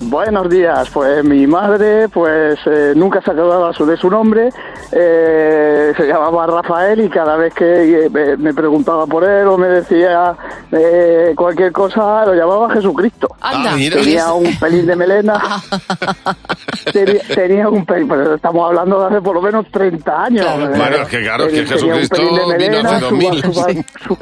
Buenos 0.01 0.49
días, 0.49 0.89
pues 0.93 1.24
mi 1.24 1.47
madre 1.47 2.10
pues 2.10 2.60
eh, 2.66 2.93
nunca 2.95 3.22
se 3.22 3.32
acordaba 3.32 3.72
de 3.72 3.97
su 3.97 4.10
nombre, 4.10 4.49
eh, 4.91 5.93
se 5.95 6.08
llamaba 6.08 6.45
Rafael 6.47 6.99
y 7.01 7.10
cada 7.10 7.38
vez 7.38 7.53
que 7.53 8.06
eh, 8.06 8.10
me- 8.10 8.36
me 8.38 8.53
preguntaba 8.53 9.06
por 9.08 9.24
él 9.24 9.47
o 9.47 9.58
me 9.58 9.68
decía 9.68 10.36
eh, 10.72 11.34
cualquier 11.38 11.72
cosa 11.72 12.26
lo 12.26 12.34
llamaba 12.34 12.70
Jesucristo. 12.74 13.28
Anda. 13.39 13.72
Ah, 13.72 13.76
mira. 13.78 13.95
Tenía 14.01 14.34
un 14.34 14.56
pelín 14.60 14.86
de 14.88 14.95
melena, 14.95 15.41
tenía, 16.91 17.22
tenía 17.34 17.70
un 17.70 17.86
pelín, 17.86 18.08
pero 18.10 18.36
estamos 18.36 18.68
hablando 18.68 18.99
de 19.01 19.06
hace 19.08 19.22
por 19.22 19.36
lo 19.36 19.41
menos 19.41 19.66
30 19.72 20.24
años. 20.24 20.45
Claro. 20.45 20.66
Eh, 20.66 20.78
Bueno, 20.78 20.95
es 20.97 21.08
que 21.08 21.22
claro, 21.22 21.43
es 21.45 21.53
que 21.53 21.62
tenía 21.76 21.93
un 21.95 21.99
Jesucristo 22.01 22.16
pelín 22.18 22.49
de 22.49 22.58
vino 22.58 22.89
hace 22.89 23.12
melena, 23.16 23.39
2000. 23.39 23.41
Su, 23.41 23.53
su, 23.53 24.18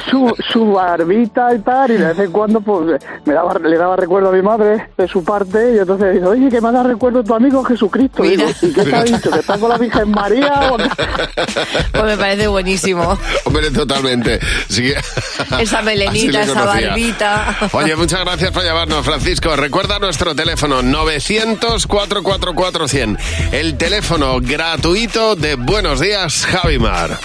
su- 0.10 0.34
su 0.52 0.72
barbita 0.72 1.52
y 1.54 1.58
tal, 1.60 1.90
y 1.90 1.96
de 1.96 2.06
vez 2.06 2.18
en 2.18 2.30
cuando 2.32 2.60
pues 2.60 3.00
me 3.24 3.34
daba, 3.34 3.54
le 3.58 3.76
daba 3.76 3.96
recuerdo 3.96 4.19
a 4.28 4.32
mi 4.32 4.42
madre 4.42 4.88
de 4.96 5.08
su 5.08 5.24
parte, 5.24 5.74
y 5.74 5.78
entonces 5.78 6.14
dice, 6.14 6.26
oye, 6.26 6.48
que 6.48 6.60
me 6.60 6.70
da 6.72 6.82
recuerdo 6.82 7.22
tu 7.24 7.34
amigo 7.34 7.62
Jesucristo. 7.64 8.22
Mira. 8.22 8.44
Digo, 8.46 8.58
¿Y 8.62 8.72
qué 8.72 8.82
te 8.84 8.94
ha 8.94 9.02
dicho? 9.04 9.30
¿Que 9.30 9.38
está 9.40 9.58
con 9.58 9.68
la 9.70 9.78
Virgen 9.78 10.10
María? 10.10 10.70
o 10.72 10.76
qué?". 10.76 10.88
Pues 11.92 12.04
me 12.04 12.16
parece 12.16 12.46
buenísimo. 12.48 13.18
Hombre, 13.44 13.70
totalmente. 13.70 14.40
Sí 14.68 14.92
Esa 15.58 15.82
melenita, 15.82 16.38
le 16.38 16.44
esa 16.44 16.64
barbita. 16.64 17.56
Oye, 17.72 17.94
muchas 17.96 18.20
gracias 18.24 18.50
por 18.52 18.62
llamarnos, 18.64 19.04
Francisco. 19.04 19.54
Recuerda 19.56 19.98
nuestro 19.98 20.34
teléfono 20.34 20.82
900-444-100. 20.82 23.18
El 23.52 23.76
teléfono 23.76 24.40
gratuito 24.40 25.36
de 25.36 25.56
Buenos 25.56 26.00
Días, 26.00 26.46
Javimar. 26.46 27.18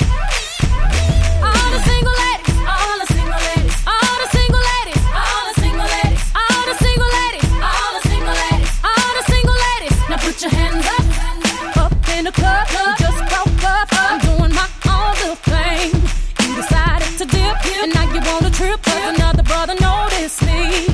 And 17.85 17.93
now 17.93 18.03
you 18.13 18.19
want 18.31 18.45
a 18.45 18.51
trip. 18.51 18.81
'cause 18.81 19.03
another 19.15 19.43
brother 19.43 19.75
noticed 19.75 20.41
me. 20.41 20.87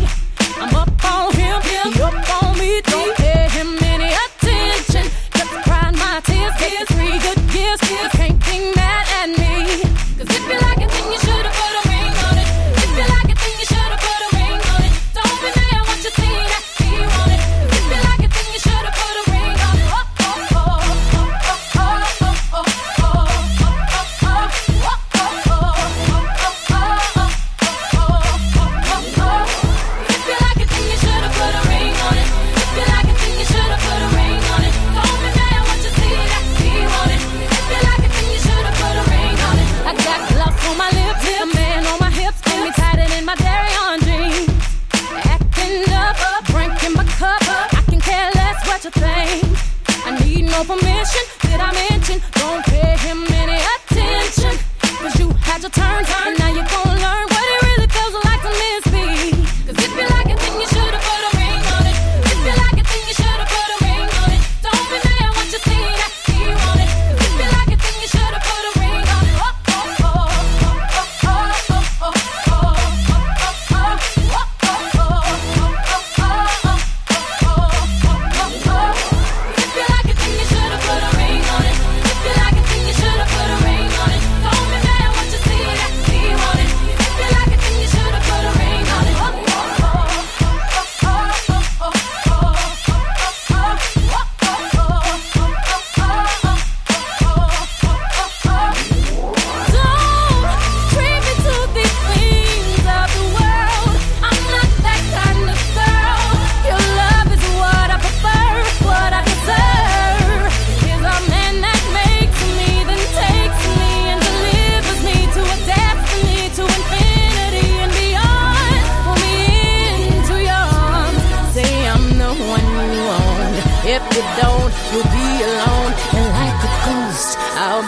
I'm 0.62 0.76
up 0.76 1.06
on 1.14 1.41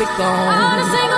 be 0.05 0.17
gone. 0.17 1.12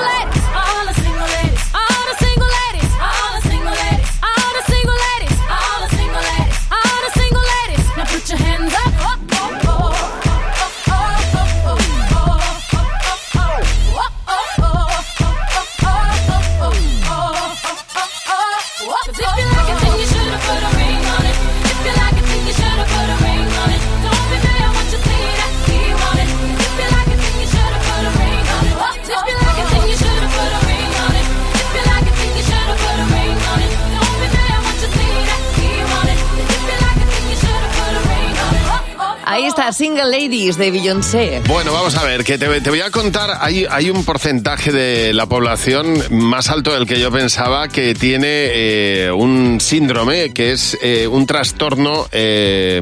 Single 39.75 40.05
Ladies 40.05 40.57
de 40.57 40.71
Beyoncé. 40.71 41.41
Bueno, 41.49 41.73
vamos 41.73 41.97
a 41.97 42.03
ver, 42.05 42.23
que 42.23 42.37
te, 42.37 42.61
te 42.61 42.69
voy 42.69 42.79
a 42.79 42.91
contar, 42.91 43.39
hay, 43.41 43.65
hay 43.69 43.89
un 43.89 44.05
porcentaje 44.05 44.71
de 44.71 45.11
la 45.11 45.25
población 45.25 46.01
más 46.11 46.49
alto 46.49 46.73
del 46.73 46.85
que 46.85 46.97
yo 46.97 47.11
pensaba 47.11 47.67
que 47.67 47.93
tiene 47.93 48.27
eh, 48.29 49.11
un 49.11 49.59
síndrome, 49.59 50.31
que 50.31 50.53
es 50.53 50.77
eh, 50.81 51.07
un 51.07 51.27
trastorno 51.27 52.07
eh, 52.13 52.81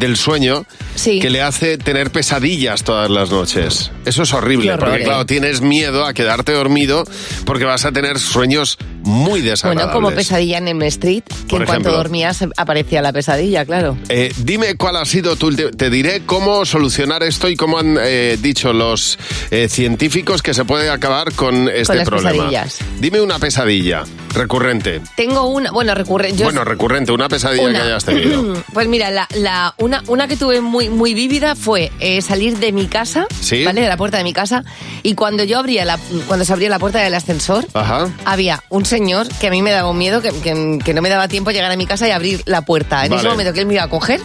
del 0.00 0.16
sueño, 0.16 0.64
que 1.04 1.30
le 1.30 1.42
hace 1.42 1.78
tener 1.78 2.10
pesadillas 2.10 2.82
todas 2.82 3.08
las 3.08 3.30
noches. 3.30 3.92
Eso 4.04 4.24
es 4.24 4.32
horrible, 4.32 4.76
porque 4.78 5.04
claro, 5.04 5.26
tienes 5.26 5.60
miedo 5.60 6.06
a 6.06 6.12
quedarte 6.12 6.50
dormido 6.52 7.04
porque 7.44 7.64
vas 7.64 7.84
a 7.84 7.92
tener 7.92 8.18
sueños 8.18 8.78
muy 9.10 9.40
desagradables. 9.42 9.92
Bueno, 9.94 10.06
como 10.08 10.14
pesadilla 10.16 10.58
en 10.58 10.68
M 10.68 10.86
Street, 10.86 11.24
que 11.24 11.44
Por 11.48 11.60
en 11.62 11.66
cuanto 11.66 11.92
dormías 11.92 12.44
aparecía 12.56 13.02
la 13.02 13.12
pesadilla, 13.12 13.64
claro. 13.64 13.96
Eh, 14.08 14.32
dime 14.38 14.76
cuál 14.76 14.96
ha 14.96 15.04
sido 15.04 15.36
tu... 15.36 15.50
Te, 15.54 15.90
diré 15.90 16.22
cómo 16.24 16.64
solucionar 16.64 17.22
esto 17.22 17.48
y 17.48 17.56
cómo 17.56 17.78
han 17.78 17.98
eh, 18.00 18.38
dicho 18.40 18.72
los 18.72 19.18
eh, 19.50 19.68
científicos 19.68 20.42
que 20.42 20.54
se 20.54 20.64
puede 20.64 20.88
acabar 20.90 21.32
con 21.32 21.68
este 21.68 21.94
las 21.96 22.08
problema. 22.08 22.30
pesadillas. 22.30 22.78
Dime 23.00 23.20
una 23.20 23.38
pesadilla 23.38 24.04
recurrente. 24.32 25.00
Tengo 25.16 25.46
una, 25.48 25.72
bueno, 25.72 25.94
recurre, 25.94 26.32
yo 26.36 26.44
bueno, 26.44 26.64
recurrente, 26.64 27.10
una 27.10 27.28
pesadilla 27.28 27.64
Una. 27.64 27.80
que 27.80 27.86
hayas 27.86 28.04
tenido. 28.04 28.54
Pues 28.72 28.86
mira, 28.86 29.10
la, 29.10 29.26
la- 29.34 29.74
una, 29.78 30.02
una 30.06 30.28
que 30.28 30.36
tuve 30.36 30.60
muy, 30.60 30.88
muy 30.88 31.14
vívida 31.14 31.56
fue 31.56 31.90
salir 32.22 32.58
de 32.58 32.70
mi 32.72 32.86
casa, 32.86 33.26
Sí. 33.40 33.64
¿vale? 33.64 33.80
De 33.80 33.88
la 33.88 33.96
puerta 33.96 34.18
de 34.18 34.24
mi 34.24 34.32
casa, 34.32 34.62
y 35.02 35.14
cuando 35.14 35.42
yo 35.42 35.58
abría 35.58 35.84
la, 35.84 35.98
cuando 36.28 36.44
se 36.44 36.52
abría 36.52 36.68
la 36.68 36.78
puerta 36.78 37.00
del 37.00 37.14
ascensor, 37.14 37.66
Ajá. 37.74 38.08
había 38.24 38.62
un 38.68 38.84
señor 38.84 38.99
que 39.40 39.46
a 39.46 39.50
mí 39.50 39.62
me 39.62 39.70
daba 39.70 39.90
un 39.90 39.98
miedo, 39.98 40.20
que, 40.22 40.30
que- 40.30 40.78
que 40.84 40.94
no 40.94 41.02
me 41.02 41.08
daba 41.08 41.28
tiempo 41.28 41.50
llegar 41.50 41.70
a 41.70 41.76
mi 41.76 41.86
casa 41.86 42.06
y 42.08 42.10
abrir 42.10 42.42
la 42.46 42.62
puerta. 42.62 43.04
En 43.04 43.10
ese 43.18 43.24
momento 43.32 43.52
que 43.52 43.60
él 43.60 43.66
me 43.66 43.74
iba 43.74 43.82
a 43.84 43.88
coger, 43.88 44.20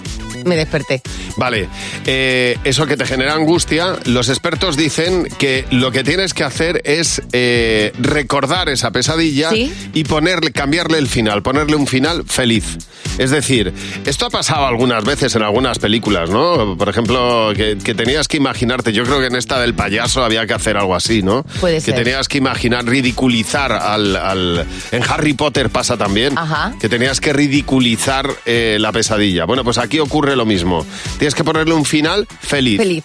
me 0.46 0.56
desperté. 0.56 1.02
Vale, 1.38 1.68
eh, 2.06 2.58
eso 2.64 2.86
que 2.86 2.96
te 2.98 3.06
genera 3.06 3.34
angustia, 3.34 3.96
los 4.06 4.30
expertos 4.30 4.78
dicen 4.78 5.28
que 5.38 5.66
lo 5.72 5.92
que 5.92 6.04
tienes 6.04 6.34
que 6.34 6.44
hacer 6.44 6.82
es 6.86 7.22
eh, 7.34 7.92
recordar 8.00 8.70
esa 8.70 8.92
pesadilla 8.92 9.50
Sí. 9.52 9.74
y 9.94 10.04
ponerle, 10.06 10.52
cambiarle 10.52 10.98
el 10.98 11.08
final, 11.08 11.42
ponerle 11.44 11.76
un 11.76 11.88
final 11.88 12.24
feliz. 12.26 12.78
Es 13.18 13.32
decir, 13.32 13.74
esto 14.06 14.26
ha 14.26 14.30
pasado 14.30 14.66
algunas 14.66 15.04
veces 15.06 15.36
en 15.36 15.42
algunas 15.44 15.80
películas, 15.80 16.30
¿no? 16.30 16.76
Por 16.78 16.90
ejemplo, 16.90 17.52
que, 17.56 17.78
que 17.84 17.94
tenías 17.96 18.28
que 18.28 18.38
imaginarte, 18.38 18.92
yo 18.92 19.04
creo 19.04 19.20
que 19.20 19.28
en 19.28 19.36
esta 19.36 19.60
del 19.60 19.74
payaso 19.74 20.24
había 20.24 20.46
que 20.46 20.54
hacer 20.54 20.76
algo 20.78 20.96
así, 20.96 21.22
¿no? 21.22 21.44
Puede 21.62 21.76
que 21.76 21.82
ser. 21.82 21.96
tenías 21.96 22.28
que 22.28 22.38
imaginar, 22.38 22.86
ridiculizar 22.86 23.72
al, 23.72 24.16
al- 24.16 24.66
En 24.92 25.04
Harry 25.04 25.34
Potter 25.34 25.70
pasa 25.70 25.96
también, 25.98 26.38
Ajá. 26.38 26.74
que 26.80 26.90
tenías 26.90 27.22
que 27.22 27.32
ridiculizar 27.34 28.30
eh, 28.46 28.78
la 28.80 28.92
pesadilla. 28.92 29.46
Bueno, 29.46 29.64
pues 29.64 29.78
aquí 29.78 30.00
ocurre 30.00 30.36
lo 30.36 30.46
mismo. 30.46 30.86
Tienes 31.26 31.34
que 31.34 31.44
ponerle 31.44 31.74
un 31.74 31.86
final 31.86 32.28
feliz. 32.40 32.78
Feliz. 32.78 33.04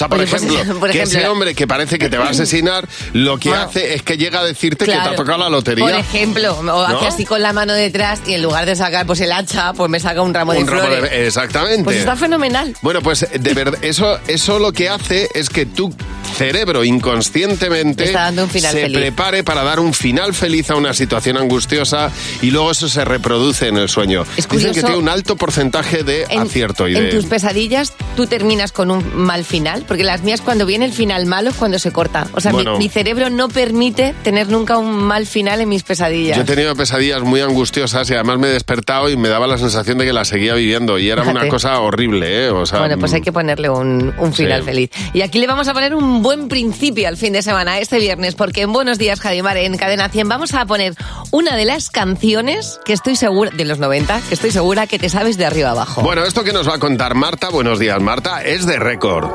O 0.00 0.02
sea, 0.02 0.08
por 0.08 0.18
Oye, 0.18 0.26
pues, 0.30 0.42
ejemplo, 0.42 0.74
por 0.80 0.90
que 0.90 0.98
ejemplo, 0.98 1.18
ese 1.18 1.28
hombre 1.28 1.54
que 1.54 1.66
parece 1.66 1.98
que 1.98 2.08
te 2.08 2.16
va 2.16 2.26
a 2.26 2.30
asesinar, 2.30 2.88
lo 3.12 3.38
que 3.38 3.50
Bueno, 3.50 3.64
hace 3.64 3.94
es 3.94 4.02
que 4.02 4.16
llega 4.16 4.40
a 4.40 4.44
decirte 4.44 4.86
que 4.86 4.92
te 4.92 4.96
ha 4.98 5.14
tocado 5.14 5.38
la 5.38 5.50
lotería. 5.50 5.84
Por 5.84 5.94
ejemplo, 5.94 6.52
o 6.58 6.82
hace 6.82 7.06
así 7.06 7.24
con 7.26 7.42
la 7.42 7.52
mano 7.52 7.74
detrás 7.74 8.20
y 8.26 8.32
en 8.34 8.42
lugar 8.42 8.64
de 8.64 8.76
sacar 8.76 9.04
pues 9.06 9.20
el 9.20 9.30
hacha, 9.32 9.74
pues 9.74 9.90
me 9.90 10.00
saca 10.00 10.22
un 10.22 10.32
ramo 10.32 10.52
de 10.54 10.60
Un 10.60 10.66
ramo 10.68 10.82
flores. 10.86 11.10
de- 11.10 11.26
Exactamente. 11.26 11.84
Pues 11.84 11.96
está 11.98 12.16
fenomenal. 12.16 12.74
Bueno, 12.80 13.02
pues 13.02 13.26
de 13.30 13.54
verdad, 13.54 13.78
eso, 13.82 14.18
eso 14.26 14.58
lo 14.58 14.72
que 14.72 14.88
hace 14.88 15.28
es 15.34 15.50
que 15.50 15.66
tu 15.66 15.94
cerebro 16.36 16.82
inconscientemente 16.84 18.04
Está 18.04 18.22
dando 18.24 18.44
un 18.44 18.50
final 18.50 18.72
se 18.72 18.82
feliz. 18.82 18.96
prepare 18.98 19.44
para 19.44 19.62
dar 19.62 19.80
un 19.80 19.92
final 19.92 20.32
feliz 20.34 20.70
a 20.70 20.76
una 20.76 20.94
situación 20.94 21.36
angustiosa 21.36 22.10
y 22.40 22.50
luego 22.50 22.70
eso 22.70 22.88
se 22.88 23.04
reproduce 23.04 23.68
en 23.68 23.76
el 23.76 23.88
sueño. 23.88 24.24
Es 24.36 24.48
Dicen 24.48 24.72
que 24.72 24.80
tiene 24.82 24.96
un 24.96 25.08
alto 25.08 25.36
porcentaje 25.36 26.02
de 26.02 26.24
En, 26.30 26.40
acierto 26.40 26.88
y 26.88 26.96
en 26.96 27.04
de... 27.04 27.10
tus 27.10 27.26
pesadillas 27.26 27.92
tú 28.16 28.26
terminas 28.26 28.72
con 28.72 28.90
un 28.90 29.16
mal 29.16 29.44
final, 29.44 29.82
porque 29.90 30.04
las 30.04 30.22
mías 30.22 30.40
cuando 30.40 30.66
viene 30.66 30.84
el 30.84 30.92
final 30.92 31.26
malo 31.26 31.50
es 31.50 31.56
cuando 31.56 31.80
se 31.80 31.90
corta. 31.90 32.28
O 32.32 32.40
sea, 32.40 32.52
mi- 32.52 32.58
Bueno. 32.58 32.78
mi, 32.78 32.88
cerebro 32.88 33.28
no 33.28 33.48
permite 33.48 34.14
tener 34.22 34.46
nunca 34.46 34.78
un 34.78 34.92
mal 35.02 35.26
final 35.26 35.60
en 35.60 35.68
mis 35.68 35.82
pesadillas. 35.82 36.36
Yo 36.36 36.44
he 36.44 36.46
tenido 36.46 36.76
pesadillas 36.76 37.22
muy 37.22 37.40
angustiosas 37.40 38.08
y 38.08 38.14
además 38.14 38.38
me 38.38 38.46
he 38.46 38.52
despertado 38.52 39.08
y 39.10 39.16
me 39.16 39.28
daba 39.28 39.48
la 39.48 39.58
sensación 39.58 39.98
de 39.98 40.04
que 40.04 40.12
la 40.12 40.24
seguía 40.24 40.54
viviendo 40.54 40.96
y 41.00 41.10
era 41.10 41.22
Fíjate. 41.22 41.40
una 41.40 41.48
cosa 41.48 41.80
horrible, 41.80 42.46
¿eh? 42.46 42.50
O 42.50 42.66
sea, 42.66 42.78
Bueno, 42.78 42.98
pues 42.98 43.12
hay 43.14 43.20
que 43.20 43.32
ponerle 43.32 43.68
un, 43.68 44.14
un 44.16 44.32
final 44.32 44.60
Sí. 44.60 44.66
feliz. 44.66 44.90
Y 45.12 45.22
aquí 45.22 45.40
le 45.40 45.48
vamos 45.48 45.66
a 45.66 45.72
poner 45.74 45.92
un 45.96 46.22
buen 46.22 46.46
principio 46.46 47.08
al 47.08 47.16
fin 47.16 47.32
de 47.32 47.42
semana, 47.42 47.80
este 47.80 47.98
viernes, 47.98 48.36
porque 48.36 48.60
en 48.62 48.72
Buenos 48.72 48.96
Días, 48.96 49.18
Jadimar, 49.18 49.56
en 49.56 49.76
Cadena 49.76 50.08
100, 50.08 50.28
vamos 50.28 50.54
a 50.54 50.66
poner 50.66 50.94
una 51.32 51.56
de 51.56 51.64
las 51.64 51.90
canciones 51.90 52.78
que 52.84 52.92
estoy 52.92 53.16
segura, 53.16 53.50
de 53.52 53.64
los 53.64 53.80
90, 53.80 54.20
que 54.28 54.34
estoy 54.34 54.52
segura 54.52 54.86
que 54.86 55.00
te 55.00 55.08
sabes 55.08 55.36
de 55.36 55.46
arriba 55.46 55.70
abajo. 55.70 56.02
Bueno, 56.02 56.22
esto 56.24 56.44
que 56.44 56.52
nos 56.52 56.68
va 56.68 56.76
a 56.76 56.78
contar 56.78 57.16
Marta, 57.16 57.48
buenos 57.48 57.80
días 57.80 58.00
Marta, 58.00 58.42
es 58.44 58.66
de 58.66 58.78
récord. 58.78 59.28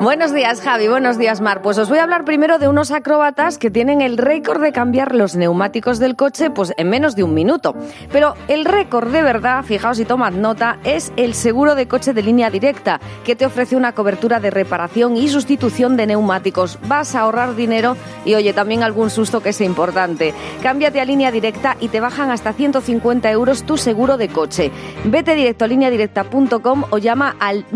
Buenos 0.00 0.32
días, 0.32 0.60
Javi. 0.60 0.86
Buenos 0.86 1.18
días, 1.18 1.40
Mar. 1.40 1.60
Pues 1.60 1.76
os 1.76 1.88
voy 1.88 1.98
a 1.98 2.04
hablar 2.04 2.24
primero 2.24 2.60
de 2.60 2.68
unos 2.68 2.92
acróbatas 2.92 3.58
que 3.58 3.68
tienen 3.68 4.00
el 4.00 4.16
récord 4.16 4.62
de 4.62 4.70
cambiar 4.70 5.12
los 5.12 5.34
neumáticos 5.34 5.98
del 5.98 6.14
coche 6.14 6.50
pues 6.50 6.72
en 6.76 6.88
menos 6.88 7.16
de 7.16 7.24
un 7.24 7.34
minuto. 7.34 7.74
Pero 8.12 8.34
el 8.46 8.64
récord 8.64 9.10
de 9.10 9.22
verdad, 9.22 9.64
fijaos 9.64 9.98
y 9.98 10.04
tomad 10.04 10.32
nota, 10.32 10.78
es 10.84 11.12
el 11.16 11.34
seguro 11.34 11.74
de 11.74 11.88
coche 11.88 12.14
de 12.14 12.22
línea 12.22 12.48
directa, 12.48 13.00
que 13.24 13.34
te 13.34 13.44
ofrece 13.44 13.74
una 13.74 13.92
cobertura 13.92 14.38
de 14.38 14.50
reparación 14.50 15.16
y 15.16 15.28
sustitución 15.28 15.96
de 15.96 16.06
neumáticos. 16.06 16.78
Vas 16.86 17.16
a 17.16 17.22
ahorrar 17.22 17.56
dinero 17.56 17.96
y 18.24 18.36
oye, 18.36 18.52
también 18.52 18.84
algún 18.84 19.10
susto 19.10 19.40
que 19.40 19.52
sea 19.52 19.66
importante. 19.66 20.32
Cámbiate 20.62 21.00
a 21.00 21.04
línea 21.04 21.32
directa 21.32 21.76
y 21.80 21.88
te 21.88 21.98
bajan 21.98 22.30
hasta 22.30 22.52
150 22.52 23.30
euros 23.32 23.64
tu 23.64 23.76
seguro 23.76 24.16
de 24.16 24.28
coche. 24.28 24.70
Vete 25.04 25.34
directo 25.34 25.64
a 25.64 25.68
lineadirecta.com 25.68 26.84
o 26.90 26.98
llama 26.98 27.34
al 27.40 27.66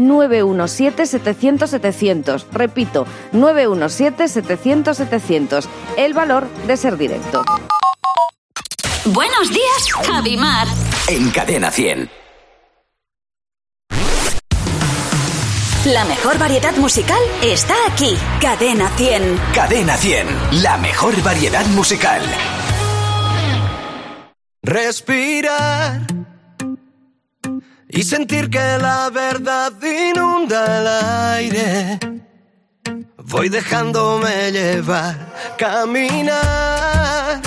917-700-700. 1.83 2.45
Repito, 2.53 3.07
917-700-700. 3.33 5.67
El 5.97 6.15
valor 6.15 6.47
de 6.67 6.77
ser 6.77 6.97
directo. 6.97 7.45
Buenos 9.07 9.51
días, 9.51 9.93
Javi 10.07 10.37
Mar. 10.37 10.69
En 11.09 11.31
Cadena 11.31 11.71
100. 11.71 12.11
La 15.87 16.05
mejor 16.05 16.39
variedad 16.39 16.77
musical 16.77 17.19
está 17.43 17.75
aquí. 17.89 18.17
Cadena 18.41 18.89
100. 18.91 19.41
Cadena 19.53 19.97
100. 19.97 20.29
La 20.63 20.77
mejor 20.77 21.21
variedad 21.25 21.67
musical. 21.67 22.23
Respirar 24.63 26.03
y 27.93 28.03
sentir 28.03 28.49
que 28.49 28.79
la 28.79 29.11
verdad 29.11 29.71
inunda 29.83 30.81
el 30.81 30.89
aire. 31.37 32.01
Voy 33.19 33.51
dejándome 33.51 34.51
llevar, 34.51 35.15
caminar. 35.59 37.41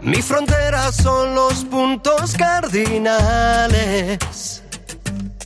Mi 0.00 0.22
frontera 0.22 0.92
son 0.92 1.34
los 1.34 1.64
puntos 1.64 2.34
cardinales. 2.34 4.18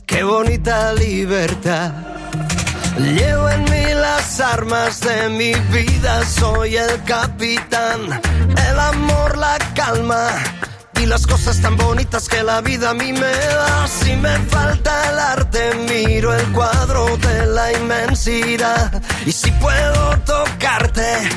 Qué 0.05 0.21
bonita 0.23 0.93
libertad. 0.93 1.91
Llevo 2.99 3.49
en 3.49 3.63
mí 3.63 3.93
las 3.95 4.39
armas 4.39 4.99
de 5.01 5.29
mi 5.29 5.53
vida, 5.75 6.23
soy 6.25 6.77
el 6.77 7.03
capitán. 7.03 8.21
El 8.69 8.79
amor, 8.79 9.39
la 9.39 9.57
calma 9.73 10.29
y 11.01 11.05
las 11.07 11.25
cosas 11.25 11.59
tan 11.61 11.75
bonitas 11.77 12.27
que 12.27 12.43
la 12.43 12.61
vida 12.61 12.91
a 12.91 12.93
mí 12.93 13.11
me 13.11 13.19
da. 13.19 13.87
Si 13.87 14.15
me 14.15 14.37
falta 14.49 15.09
el 15.09 15.19
arte, 15.19 15.71
miro 15.89 16.33
el 16.33 16.45
cuadro 16.51 17.17
de 17.17 17.45
la 17.47 17.73
inmensidad. 17.73 19.01
Y 19.25 19.31
si 19.31 19.51
puedo 19.51 20.17
tocarte, 20.19 21.29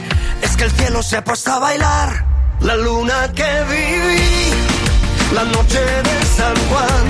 es 0.43 0.57
que 0.57 0.65
el 0.65 0.71
cielo 0.73 1.03
se 1.03 1.17
ha 1.17 1.25
puesto 1.25 1.53
a 1.53 1.59
bailar. 1.59 2.27
La 2.61 2.77
luna 2.77 3.31
que 3.35 3.51
viví, 3.71 4.51
la 5.35 5.45
noche 5.45 5.81
de 5.81 6.27
San 6.37 6.55
Juan, 6.69 7.05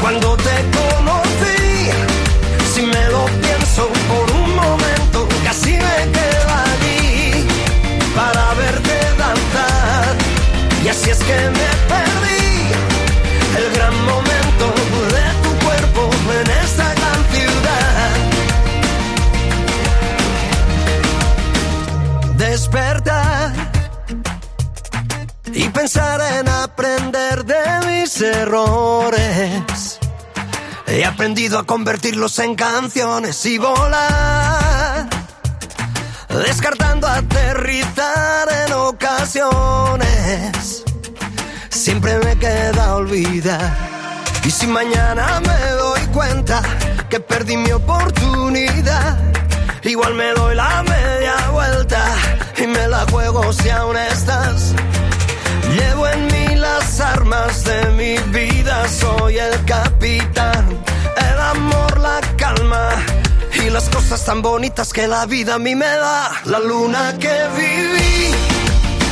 cuando 0.00 0.36
te 0.36 0.56
conocí 0.78 1.62
es 11.12 11.20
que 11.24 11.40
me 11.58 11.70
perdí 11.92 12.48
el 13.58 13.66
gran 13.74 13.96
momento 14.04 14.66
de 15.14 15.26
tu 15.42 15.50
cuerpo 15.64 16.02
en 16.40 16.46
esta 16.64 16.86
gran 16.94 17.20
ciudad. 17.34 18.12
Despertar 22.36 23.52
y 25.52 25.68
pensar 25.68 26.20
en 26.38 26.48
aprender 26.48 27.44
de 27.44 27.62
mis 27.86 28.20
errores. 28.22 29.98
He 30.86 31.04
aprendido 31.04 31.58
a 31.58 31.64
convertirlos 31.64 32.38
en 32.38 32.54
canciones 32.54 33.44
y 33.44 33.58
volar, 33.58 35.10
descartando 36.28 37.06
aterrizar 37.06 38.48
en 38.66 38.72
ocasiones. 38.72 40.82
Siempre 41.82 42.16
me 42.20 42.38
queda 42.38 42.94
olvidar. 42.94 43.76
Y 44.44 44.50
si 44.52 44.68
mañana 44.68 45.40
me 45.40 45.70
doy 45.72 46.00
cuenta 46.12 46.62
que 47.10 47.18
perdí 47.18 47.56
mi 47.56 47.72
oportunidad, 47.72 49.18
igual 49.82 50.14
me 50.14 50.32
doy 50.32 50.54
la 50.54 50.84
media 50.84 51.34
vuelta 51.50 52.04
y 52.56 52.68
me 52.68 52.86
la 52.86 53.04
juego 53.10 53.52
si 53.52 53.68
aún 53.70 53.96
estás. 53.96 54.74
Llevo 55.74 56.06
en 56.06 56.26
mí 56.26 56.54
las 56.54 57.00
armas 57.00 57.64
de 57.64 57.86
mi 57.98 58.16
vida, 58.30 58.88
soy 58.88 59.38
el 59.38 59.64
capitán, 59.64 60.64
el 61.32 61.40
amor, 61.40 61.98
la 61.98 62.20
calma 62.36 62.90
y 63.54 63.70
las 63.70 63.88
cosas 63.88 64.24
tan 64.24 64.40
bonitas 64.40 64.92
que 64.92 65.08
la 65.08 65.26
vida 65.26 65.56
a 65.56 65.58
mí 65.58 65.74
me 65.74 65.92
da. 66.06 66.30
La 66.44 66.60
luna 66.60 67.18
que 67.18 67.36
viví, 67.56 68.30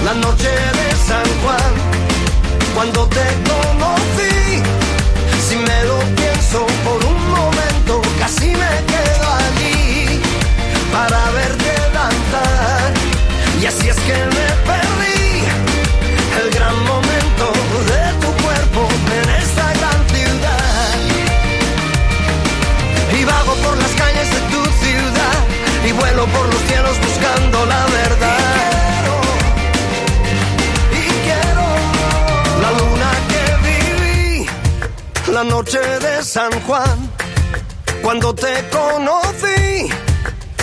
la 0.04 0.14
noche 0.14 0.48
de 0.48 0.96
San 1.08 1.26
Juan, 1.42 1.99
cuando 2.74 3.06
te 3.08 3.26
conocí, 3.50 4.62
si 5.48 5.56
me 5.56 5.84
lo 5.84 5.98
pienso 6.16 6.66
por 6.84 7.04
un 7.04 7.30
momento, 7.30 8.02
casi 8.18 8.46
me 8.46 8.72
quedo 8.92 9.26
allí 9.46 10.20
para 10.92 11.30
verte 11.30 11.72
danzar. 11.94 12.92
Y 13.60 13.66
así 13.66 13.88
es 13.88 13.96
que 13.96 14.14
me 14.36 14.48
perdí 14.70 15.44
el 16.42 16.50
gran 16.50 16.76
momento 16.84 17.52
de 17.90 18.02
tu 18.22 18.42
cuerpo 18.44 18.88
en 19.22 19.30
esta 19.42 19.72
gran 19.78 20.00
ciudad. 20.14 20.94
Y 23.18 23.24
vago 23.24 23.54
por 23.64 23.76
las 23.78 23.90
calles 23.92 24.28
de 24.34 24.40
tu 24.52 24.62
ciudad 24.84 25.38
y 25.86 25.92
vuelo 25.92 26.26
por 26.26 26.46
los 26.46 26.62
cielos 26.68 26.96
buscando 27.00 27.66
la 27.66 27.84
verdad. 27.86 28.09
La 35.42 35.44
noche 35.44 35.78
de 35.78 36.22
San 36.22 36.50
Juan, 36.66 37.10
cuando 38.02 38.34
te 38.34 38.52
conocí. 38.68 39.88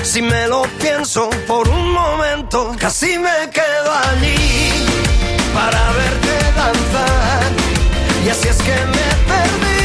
Si 0.03 0.21
me 0.21 0.47
lo 0.47 0.61
pienso 0.80 1.30
por 1.47 1.67
un 1.67 1.93
momento, 1.93 2.75
casi 2.78 3.17
me 3.17 3.49
quedo 3.57 3.91
allí 4.09 4.71
para 5.55 5.82
verte 5.99 6.34
danzar. 6.61 7.51
Y 8.25 8.30
así 8.30 8.47
es 8.49 8.57
que 8.57 8.78
me 8.95 9.07
perdí 9.30 9.76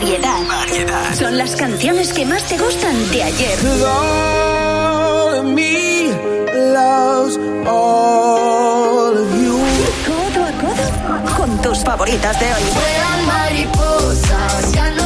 100 0.00 0.48
Variedad. 0.48 1.14
Son 1.14 1.38
las 1.38 1.54
canciones 1.54 2.12
que 2.12 2.26
más 2.26 2.42
te 2.48 2.58
gustan 2.58 3.10
de 3.12 3.22
ayer. 3.22 3.58
All 3.86 5.38
of 5.38 5.44
me 5.44 6.08
loves 6.52 7.38
all 7.64 9.16
of 9.16 9.40
you. 9.40 9.56
Codo 10.04 10.44
a 10.44 10.52
codo 10.60 11.36
con 11.36 11.62
tus 11.62 11.84
favoritas 11.84 12.40
de 12.40 12.46
hoy. 12.46 12.62
Fueron 12.72 13.26
mariposas, 13.26 14.72
ya 14.72 14.90
no 14.90 15.03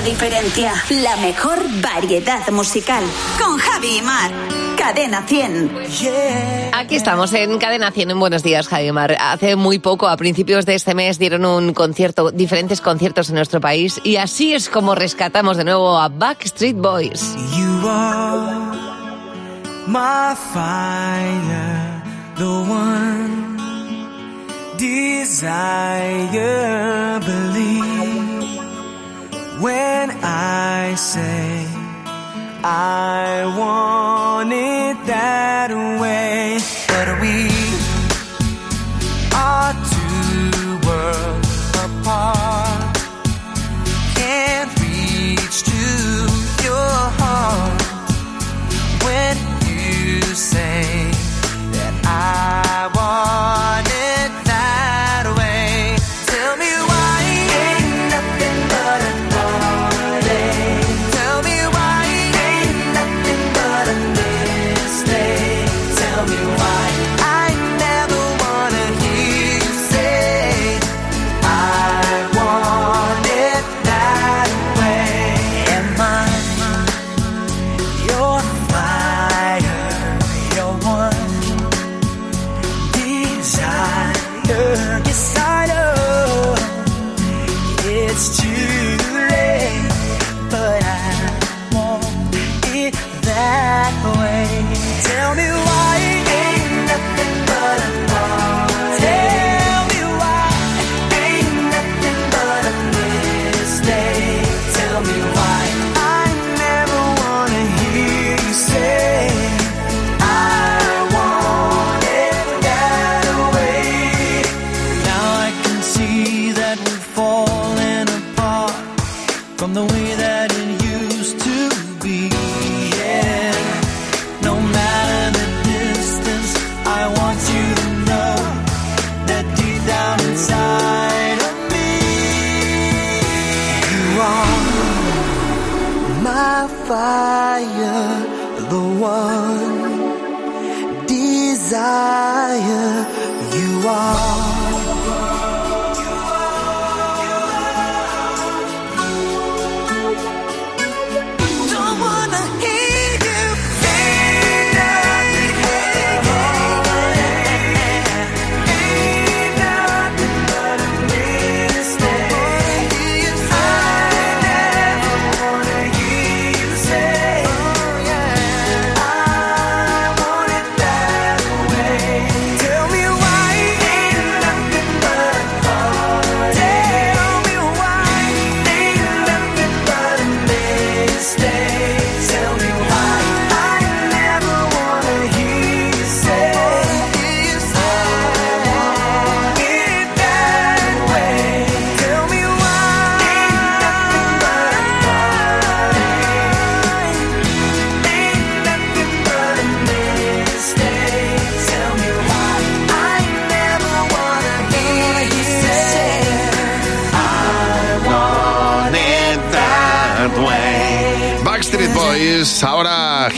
la 0.00 0.06
diferencia. 0.06 0.72
La 1.02 1.16
mejor 1.16 1.58
variedad 1.80 2.48
musical. 2.50 3.02
Con 3.38 3.58
Javi 3.58 3.98
y 3.98 4.02
Mar. 4.02 4.30
Cadena 4.76 5.22
100. 5.26 5.70
Aquí 6.72 6.96
estamos 6.96 7.32
en 7.34 7.58
Cadena 7.58 7.90
100 7.90 8.12
en 8.12 8.20
Buenos 8.20 8.42
Días, 8.42 8.68
Javi 8.68 8.92
Mar. 8.92 9.16
Hace 9.20 9.56
muy 9.56 9.78
poco, 9.78 10.08
a 10.08 10.16
principios 10.16 10.64
de 10.64 10.74
este 10.74 10.94
mes, 10.94 11.18
dieron 11.18 11.44
un 11.44 11.74
concierto, 11.74 12.30
diferentes 12.30 12.80
conciertos 12.80 13.28
en 13.28 13.34
nuestro 13.34 13.60
país 13.60 14.00
y 14.02 14.16
así 14.16 14.54
es 14.54 14.70
como 14.70 14.94
rescatamos 14.94 15.56
de 15.56 15.64
nuevo 15.64 15.98
a 15.98 16.08
Backstreet 16.08 16.76
Boys. 16.76 17.36
You 17.56 17.88
are 17.88 18.70
my 19.86 20.34
fire, 20.54 22.02
the 22.36 22.44
one 22.44 23.58
desire. 24.78 25.50
Believe 27.20 27.89
when 29.60 30.10
I 30.22 30.94
say 30.96 31.66
I 32.64 33.44
want 33.58 34.52
it 34.52 34.96
that 35.06 35.70
way. 36.00 36.58
But 36.88 37.20
we 37.20 37.50
are 39.36 39.72
two 39.92 40.86
worlds 40.86 41.70
apart. 41.86 42.96
Can't 44.16 44.70
reach 44.80 45.62
to 45.70 45.82
your 46.64 46.98
heart 47.20 47.82
when 49.04 49.36
you 49.68 50.22
say 50.22 51.09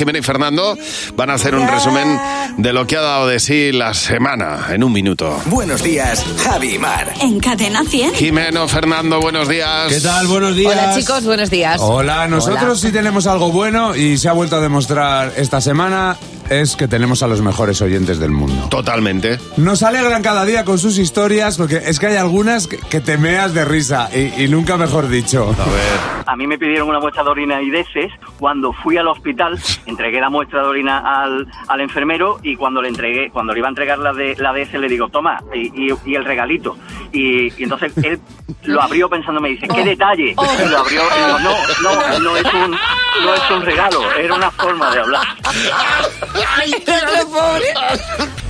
Jimena 0.03 0.19
y 0.19 0.23
Fernando 0.23 0.77
van 1.15 1.31
a 1.31 1.35
hacer 1.35 1.55
un 1.55 1.69
resumen 1.69 2.19
de 2.57 2.73
lo 2.73 2.89
que 2.89 2.97
ha 2.97 3.03
dado 3.03 3.29
de 3.29 3.39
sí 3.39 3.71
la 3.71 3.95
semana 3.95 4.67
en 4.71 4.83
un 4.83 4.93
minuto. 4.93 5.41
Buenos 5.47 5.81
días, 5.81 6.25
Javi 6.43 6.75
y 6.75 6.79
Mar. 6.81 7.15
En 7.21 7.39
Cadena 7.39 7.85
100. 7.85 8.15
Jimeno, 8.15 8.67
Fernando, 8.67 9.21
buenos 9.21 9.49
días. 9.49 9.93
¿Qué 9.93 10.01
tal? 10.01 10.27
Buenos 10.27 10.57
días. 10.57 10.73
Hola 10.73 10.97
chicos, 10.99 11.23
buenos 11.23 11.51
días. 11.51 11.81
Hola, 11.81 12.27
nosotros 12.27 12.81
sí 12.81 12.91
tenemos 12.91 13.29
algo 13.29 13.53
bueno 13.53 13.95
y 13.95 14.19
se 14.19 14.29
ha 14.29 14.33
vuelto 14.33 14.57
a 14.57 14.61
demostrar 14.61 15.35
esta 15.37 15.61
semana 15.61 16.17
es 16.61 16.77
que 16.77 16.87
tenemos 16.89 17.23
a 17.23 17.27
los 17.27 17.41
mejores 17.41 17.81
oyentes 17.83 18.19
del 18.19 18.31
mundo. 18.31 18.69
Totalmente. 18.69 19.39
Nos 19.57 19.83
alegran 19.83 20.23
cada 20.23 20.45
día 20.45 20.65
con 20.65 20.79
sus 20.79 20.99
historias 20.99 21.57
porque 21.57 21.77
es 21.77 21.99
que 21.99 22.07
hay 22.09 22.17
algunas 22.17 22.67
que, 22.67 22.79
que 22.79 23.01
te 23.01 23.17
meas 23.19 23.55
de 23.55 23.65
risa 23.65 24.09
y, 24.15 24.45
y 24.45 24.49
nunca 24.49 24.77
mejor 24.77 25.09
dicho. 25.09 25.45
A 25.59 25.65
ver. 25.65 26.23
A 26.27 26.37
mí 26.37 26.47
me 26.47 26.59
pidieron 26.59 26.89
una 26.89 27.01
muestra 27.01 27.25
de 27.25 27.31
orina 27.31 27.61
y 27.63 27.71
de 27.71 27.81
heces. 27.81 28.13
Cuando 28.39 28.73
fui 28.73 28.97
al 28.97 29.09
hospital, 29.09 29.61
entregué 29.87 30.21
la 30.21 30.31
muestra 30.31 30.63
de 30.63 30.69
orina 30.69 30.99
al, 31.23 31.47
al 31.69 31.81
enfermero 31.81 32.39
y 32.43 32.57
cuando 32.57 32.81
le 32.83 32.89
entregué, 32.89 33.31
cuando 33.31 33.53
le 33.53 33.59
iba 33.59 33.69
a 33.69 33.71
entregar 33.71 33.99
la 33.99 34.13
de 34.13 34.37
la 34.39 34.53
de 34.53 34.63
le 34.73 34.89
digo, 34.89 35.09
toma, 35.09 35.39
y, 35.55 35.91
y- 35.91 35.95
y 36.07 36.15
el 36.15 36.25
regalito. 36.25 36.77
Y, 37.13 37.53
y 37.61 37.65
entonces 37.65 37.93
él 38.03 38.19
lo 38.65 38.81
abrió 38.81 39.09
pensando, 39.11 39.41
me 39.41 39.51
dice, 39.51 39.69
qué 39.69 39.85
detalle. 39.85 40.31
Y 40.31 40.69
lo 40.69 40.79
abrió 40.79 41.01
y 41.03 41.27
digo, 41.27 41.39
no, 41.41 41.55
no, 41.83 42.19
no 42.21 42.37
es 42.37 42.45
un, 42.55 42.71
no 42.71 43.35
es 43.35 43.51
un 43.51 43.63
regalo, 43.63 44.01
era 44.19 44.35
una 44.35 44.51
forma 44.53 44.91
de 44.95 45.01
hablar. 45.01 45.27
¡Ay, 46.49 46.73
otro 46.83 47.29
pobre! 47.31 48.43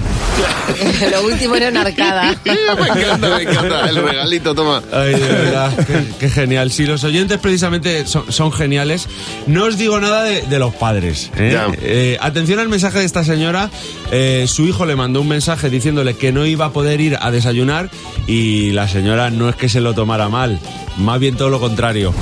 Lo 1.10 1.22
último 1.24 1.54
era 1.56 1.68
una 1.68 1.82
arcada. 1.82 2.34
me 2.44 2.52
encanta, 2.52 3.36
me 3.36 3.42
encanta. 3.42 3.88
El 3.88 3.96
regalito, 4.02 4.54
toma. 4.54 4.82
Ay, 4.92 5.12
de 5.14 5.28
verdad, 5.28 5.86
qué, 5.86 6.04
qué 6.18 6.30
genial. 6.30 6.70
Si 6.72 6.86
los 6.86 7.04
oyentes 7.04 7.38
precisamente 7.38 8.06
son, 8.06 8.30
son 8.32 8.52
geniales, 8.52 9.08
no 9.46 9.64
os 9.64 9.76
digo 9.76 10.00
nada 10.00 10.22
de, 10.24 10.42
de 10.42 10.58
los 10.58 10.74
padres. 10.74 11.30
¿eh? 11.36 11.50
Ya. 11.52 11.68
Eh, 11.82 12.18
atención 12.20 12.58
al 12.60 12.68
mensaje 12.68 13.00
de 13.00 13.04
esta 13.04 13.24
señora. 13.24 13.70
Eh, 14.10 14.46
su 14.48 14.66
hijo 14.66 14.86
le 14.86 14.96
mandó 14.96 15.20
un 15.20 15.28
mensaje 15.28 15.70
diciéndole 15.70 16.14
que 16.14 16.32
no 16.32 16.46
iba 16.46 16.66
a 16.66 16.70
poder 16.72 17.00
ir 17.00 17.18
a 17.20 17.30
desayunar 17.30 17.90
y 18.26 18.72
la 18.72 18.88
señora 18.88 19.30
no 19.30 19.48
es 19.48 19.56
que 19.56 19.68
se 19.68 19.80
lo 19.80 19.94
tomara 19.94 20.28
mal, 20.28 20.58
más 20.98 21.18
bien 21.18 21.36
todo 21.36 21.50
lo 21.50 21.60
contrario. 21.60 22.14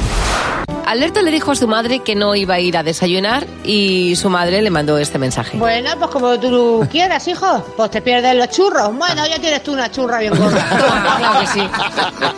Alberto 0.91 1.22
le 1.22 1.30
dijo 1.30 1.53
a 1.53 1.55
su 1.55 1.68
madre 1.68 2.01
que 2.01 2.16
no 2.16 2.34
iba 2.34 2.55
a 2.55 2.59
ir 2.59 2.76
a 2.76 2.82
desayunar 2.82 3.47
y 3.62 4.16
su 4.16 4.28
madre 4.28 4.61
le 4.61 4.70
mandó 4.70 4.99
este 4.99 5.20
mensaje. 5.20 5.57
Bueno, 5.57 5.88
pues 5.97 6.11
como 6.11 6.36
tú 6.41 6.84
quieras, 6.91 7.28
hijo. 7.28 7.64
Pues 7.76 7.93
te 7.93 8.03
pierdes 8.03 8.34
los 8.34 8.49
churros. 8.51 8.93
Bueno, 8.97 9.24
ya 9.24 9.38
tienes 9.38 9.62
tú 9.62 9.72
una 9.72 9.88
churra 9.88 10.18
bien 10.18 10.36
gorda. 10.36 10.66
Claro 11.20 11.41
que 11.41 11.47
sí. 11.47 11.62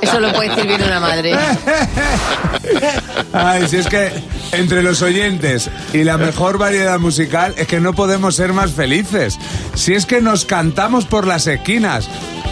Eso 0.03 0.21
lo 0.21 0.31
puede 0.35 0.51
decir 0.51 0.67
bien 0.67 0.83
una 0.83 1.01
madre. 1.01 1.35
Ay, 3.33 3.67
si 3.69 3.79
es 3.79 3.87
que 3.87 4.13
entre 4.53 4.83
los 4.83 5.01
oyentes 5.01 5.71
y 5.95 6.05
la 6.05 6.19
mejor 6.19 6.59
variedad 6.59 6.99
musical 6.99 7.55
es 7.57 7.67
que 7.67 7.81
no 7.81 7.95
podemos 7.95 8.35
ser 8.37 8.53
más 8.53 8.73
felices. 8.73 9.39
Si 9.75 9.95
es 9.95 10.05
que 10.05 10.21
nos 10.21 10.45
cantamos 10.45 11.07
por 11.07 11.27
las 11.27 11.47
esquinas. 11.47 12.07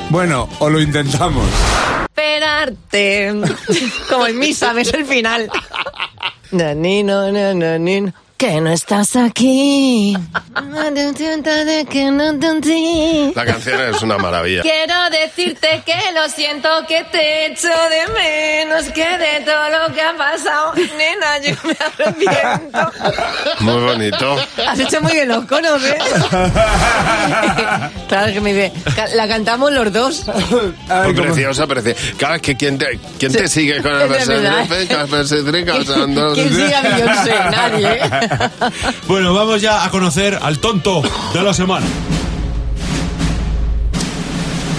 Bueno, 0.08 0.48
o 0.60 0.70
lo 0.70 0.80
intentamos. 0.80 1.46
Esperarte. 2.04 3.32
Como 4.08 4.26
en 4.26 4.38
misa, 4.38 4.72
ves 4.72 4.92
el 4.94 5.04
final. 5.04 5.50
na 6.52 6.74
na 6.74 7.30
na 7.30 7.54
na 7.54 7.78
na. 7.78 8.12
Que 8.40 8.58
no 8.58 8.70
estás 8.72 9.16
aquí. 9.16 10.16
La 13.36 13.44
canción 13.44 13.78
es 13.94 14.00
una 14.00 14.16
maravilla. 14.16 14.62
Quiero 14.62 14.94
decirte 15.10 15.82
que 15.84 15.94
lo 16.14 16.26
siento, 16.30 16.66
que 16.88 17.04
te 17.12 17.46
echo 17.52 17.68
de 17.68 18.06
menos, 18.14 18.84
que 18.94 19.04
de 19.18 19.40
todo 19.44 19.68
lo 19.88 19.94
que 19.94 20.00
ha 20.00 20.16
pasado, 20.16 20.72
nena, 20.96 21.38
yo 21.42 21.54
me 21.64 21.76
arrepiento. 21.84 22.92
Muy 23.60 23.82
bonito. 23.82 24.36
Has 24.66 24.78
hecho 24.80 25.02
muy 25.02 25.12
bien 25.12 25.28
los 25.28 25.44
conos, 25.44 25.82
¿eh? 25.84 25.98
claro 28.08 28.32
que 28.32 28.40
me 28.40 28.54
dice, 28.54 28.72
"Ca- 28.96 29.08
la 29.16 29.28
cantamos 29.28 29.70
los 29.70 29.92
dos. 29.92 30.24
Muy 31.04 31.12
preciosa, 31.14 31.66
preciosa. 31.66 32.00
Cada 32.18 32.32
vez 32.34 32.42
que 32.42 32.56
quien 32.56 32.78
te, 32.78 32.98
quién 33.18 33.32
te 33.32 33.46
sigue 33.48 33.82
con 33.82 33.92
el 34.00 34.08
beso 34.08 34.32
¿Quién 36.32 36.48
sigue 36.54 36.74
a 36.74 36.80
Beyoncé? 36.80 37.34
Nadie, 37.50 37.92
¿eh? 37.92 38.29
Bueno, 39.06 39.34
vamos 39.34 39.60
ya 39.60 39.84
a 39.84 39.90
conocer 39.90 40.38
al 40.40 40.58
tonto 40.58 41.02
de 41.32 41.42
la 41.42 41.54
semana. 41.54 41.86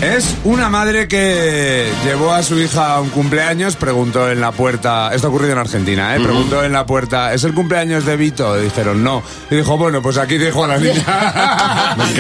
Es 0.02 0.36
una 0.46 0.68
madre 0.68 1.08
que 1.08 1.88
llevó 2.04 2.34
a 2.34 2.42
su 2.42 2.60
hija 2.60 2.96
a 2.96 3.02
un 3.02 3.10
cumpleaños, 3.10 3.76
preguntó 3.76 4.32
en 4.32 4.42
la 4.42 4.52
puerta, 4.52 5.14
esto 5.14 5.28
ha 5.28 5.30
ocurrido 5.30 5.54
en 5.54 5.60
Argentina, 5.60 6.16
¿eh? 6.16 6.20
preguntó 6.20 6.64
en 6.64 6.72
la 6.74 6.88
puerta, 6.88 7.32
¿es 7.36 7.44
el 7.44 7.54
cumpleaños 7.54 8.04
de 8.04 8.18
Vito? 8.18 8.56
Dijeron, 8.58 9.04
no. 9.04 9.22
Y 9.52 9.58
dijo, 9.58 9.78
bueno, 9.78 10.02
pues 10.02 10.18
aquí 10.18 10.40
dejo 10.40 10.64
a 10.64 10.70
la 10.70 10.78
niña. 10.80 11.04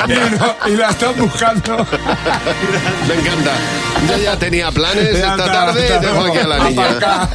y, 0.08 0.38
no- 0.40 0.56
y 0.72 0.76
la 0.78 0.90
están 0.92 1.16
buscando. 1.18 1.78
Me 3.08 3.16
encanta. 3.16 3.52
Yo 4.10 4.18
ya 4.24 4.36
tenía 4.38 4.72
planes 4.72 5.06
esta 5.16 5.36
tarde 5.38 5.88
y 5.88 6.06
dejo 6.06 6.22
aquí 6.26 6.38
a 6.38 6.48
la 6.48 6.60
niña. 6.70 7.30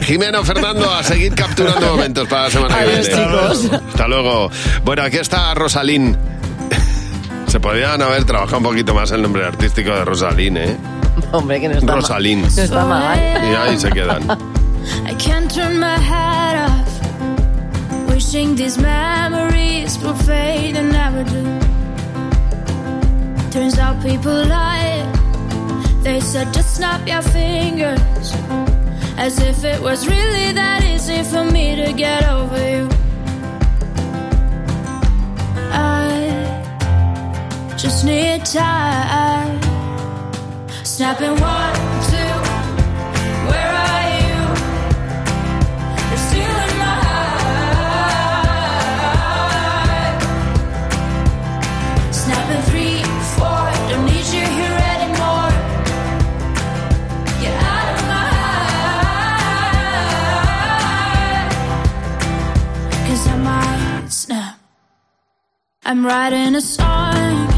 Jimeno, 0.00 0.42
Fernando, 0.44 0.90
a 0.94 1.02
seguir 1.02 1.34
capturando 1.34 1.88
momentos 1.88 2.26
para 2.26 2.44
la 2.44 2.50
semana 2.50 2.74
que 2.78 2.84
Adiós, 2.84 3.06
viene. 3.08 3.22
chicos. 3.24 3.70
Hasta 3.90 4.08
luego. 4.08 4.50
Bueno, 4.82 5.02
aquí 5.02 5.18
está 5.18 5.52
Rosalín. 5.54 6.16
Se 7.48 7.60
podrían 7.60 8.00
haber 8.02 8.24
trabajado 8.24 8.58
un 8.58 8.64
poquito 8.64 8.94
más 8.94 9.10
el 9.10 9.22
nombre 9.22 9.44
artístico 9.44 9.90
de 9.90 10.04
Rosalín, 10.04 10.56
¿eh? 10.58 10.76
Hombre, 11.32 11.60
que 11.60 11.68
no 11.68 11.78
está 11.78 11.94
Rosalín. 11.96 12.42
mal. 12.42 12.50
No 12.54 12.62
está 12.62 12.84
mal. 12.84 13.18
Y 13.18 13.54
ahí 13.54 13.78
se 13.78 13.90
quedan. 13.90 14.22
I 15.06 15.14
can't 15.14 15.52
turn 15.52 15.78
my 15.80 15.96
head 15.98 16.68
off. 16.68 16.88
Wishing 18.08 18.54
these 18.54 18.78
memories 18.80 19.98
will 20.02 20.14
fade 20.14 20.76
and 20.76 20.92
never 20.92 21.24
do. 21.24 21.58
Turns 23.50 23.78
out 23.78 24.00
people 24.02 24.32
lie. 24.46 25.04
They 26.02 26.20
said 26.20 26.52
just 26.52 26.76
snap 26.76 27.06
your 27.08 27.22
fingers. 27.22 28.34
As 29.16 29.38
if 29.40 29.64
it 29.64 29.80
was 29.82 30.06
really 30.06 30.52
that 30.52 30.84
easy 30.84 31.22
for 31.24 31.44
me 31.44 31.74
to 31.76 31.92
get 31.92 32.28
over 32.28 32.58
you. 32.70 32.88
Just 37.78 38.04
need 38.04 38.44
time. 38.44 39.60
Snapping 40.82 41.40
one, 41.40 41.74
two. 42.10 42.34
Where 43.48 43.72
are 43.86 44.04
you? 44.18 44.34
You're 46.08 46.24
still 46.28 46.56
in 46.66 46.72
my 46.82 46.96
heart. 47.06 47.42
Snapping 52.12 52.62
three, 52.68 52.98
four. 53.36 53.62
Don't 53.90 54.06
need 54.06 54.26
you 54.34 54.44
here 54.58 54.78
anymore. 54.94 55.50
Get 57.40 57.54
out 57.62 57.86
of 57.94 58.00
my 58.12 58.26
heart. 59.04 59.86
Cause 63.06 63.24
I 63.28 63.36
might 63.36 64.08
snap. 64.10 64.58
I'm 65.84 66.04
writing 66.04 66.56
a 66.56 66.60
song. 66.60 67.57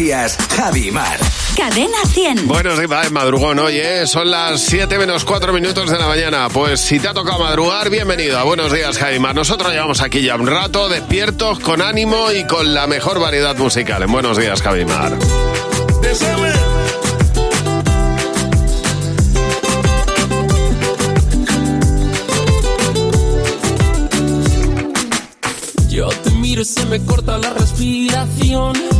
Días, 0.00 0.38
Javi 0.56 0.90
Mar. 0.90 1.18
Cadena 1.54 1.98
100. 2.06 2.48
Buenos 2.48 2.78
días, 2.78 3.12
madrugón. 3.12 3.58
Oye, 3.58 4.06
son 4.06 4.30
las 4.30 4.62
7 4.62 4.96
menos 4.96 5.26
4 5.26 5.52
minutos 5.52 5.90
de 5.90 5.98
la 5.98 6.06
mañana. 6.06 6.48
Pues 6.48 6.80
si 6.80 6.98
te 6.98 7.08
ha 7.08 7.12
tocado 7.12 7.40
madrugar, 7.40 7.90
bienvenido 7.90 8.38
a 8.38 8.44
Buenos 8.44 8.72
días, 8.72 8.96
Jaimar. 8.96 9.34
Nosotros 9.34 9.70
llevamos 9.70 10.00
aquí 10.00 10.22
ya 10.22 10.36
un 10.36 10.46
rato, 10.46 10.88
despiertos, 10.88 11.58
con 11.58 11.82
ánimo 11.82 12.32
y 12.32 12.46
con 12.46 12.72
la 12.72 12.86
mejor 12.86 13.20
variedad 13.20 13.54
musical. 13.56 14.02
En 14.02 14.10
Buenos 14.10 14.38
días, 14.38 14.62
Javimar. 14.62 15.18
Yo 25.90 26.08
te 26.08 26.30
miro 26.30 26.62
y 26.62 26.64
se 26.64 26.86
me 26.86 27.04
corta 27.04 27.36
la 27.36 27.52
respiración. 27.52 28.99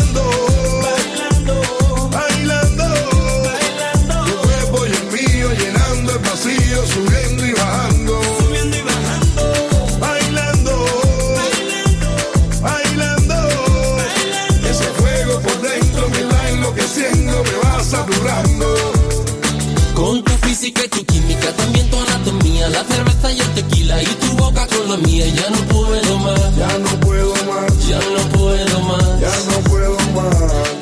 la 22.69 22.83
cerveza 22.83 23.31
y 23.31 23.39
el 23.39 23.49
tequila 23.53 24.01
y 24.01 24.05
tu 24.05 24.31
boca 24.37 24.67
con 24.67 24.89
la 24.89 24.97
mía. 24.97 25.25
Ya 25.27 25.49
no 25.49 25.57
puedo 25.67 26.17
más, 26.19 26.55
Ya 26.55 26.77
no 26.77 26.99
puedo 26.99 27.33
más, 27.45 27.87
ya 27.87 27.99
no 27.99 28.29
puedo 28.37 28.79
más. 28.81 29.19
ya 29.19 29.35
no 29.51 29.57
puedo 29.69 29.97
más. 30.15 30.35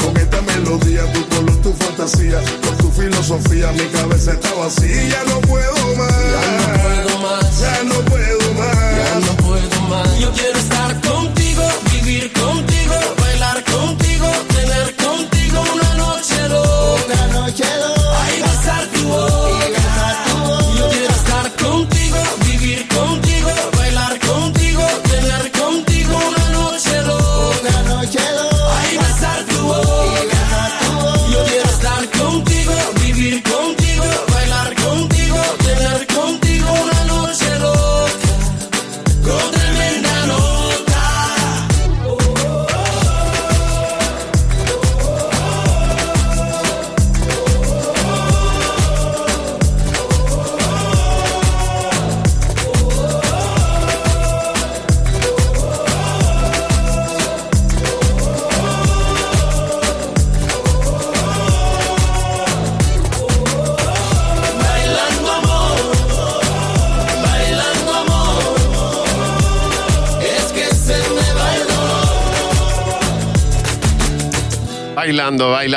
Con 0.04 0.18
esta 0.18 0.42
melodía, 0.42 1.12
tu 1.14 1.26
color, 1.36 1.56
tu 1.62 1.74
fantasía, 1.74 2.40
con 2.66 2.78
tu 2.78 2.92
filosofía, 2.92 3.72
mi 3.74 3.86
cabeza 3.98 4.32
está 4.34 4.54
vacía. 4.56 5.08
Ya 5.10 5.24
no 5.26 5.40
puedo 5.42 5.74
más, 5.96 6.16
Ya 6.34 6.44
no 6.68 6.80
puedo 6.84 7.20
más, 7.20 7.60
ya 7.60 7.84
no 7.84 7.96
puedo 8.06 8.54
más. 8.54 8.78
ya 8.98 9.20
no 9.20 9.34
puedo 9.48 9.82
más. 9.90 10.20
Yo 10.20 10.32
quiero 10.34 10.60
estar 10.60 10.79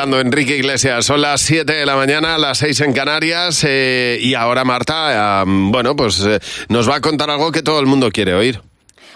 Enrique 0.01 0.57
Iglesias. 0.57 1.05
Son 1.05 1.21
las 1.21 1.41
7 1.43 1.71
de 1.71 1.87
la 1.87 1.97
mañana, 1.97 2.39
las 2.39 2.59
6 2.59 2.81
en 2.81 2.93
Canarias. 2.93 3.65
eh, 3.69 4.19
y 4.21 4.35
ahora 4.35 4.65
Marta, 4.65 5.45
bueno, 5.47 5.95
pues 5.95 6.21
eh, 6.25 6.41
nos 6.69 6.89
va 6.89 6.97
a 6.97 7.01
contar 7.01 7.31
algo 7.31 7.53
que 7.53 7.63
todo 7.63 7.79
el 7.79 7.87
mundo 7.87 8.11
quiere 8.11 8.35
oír. 8.35 8.61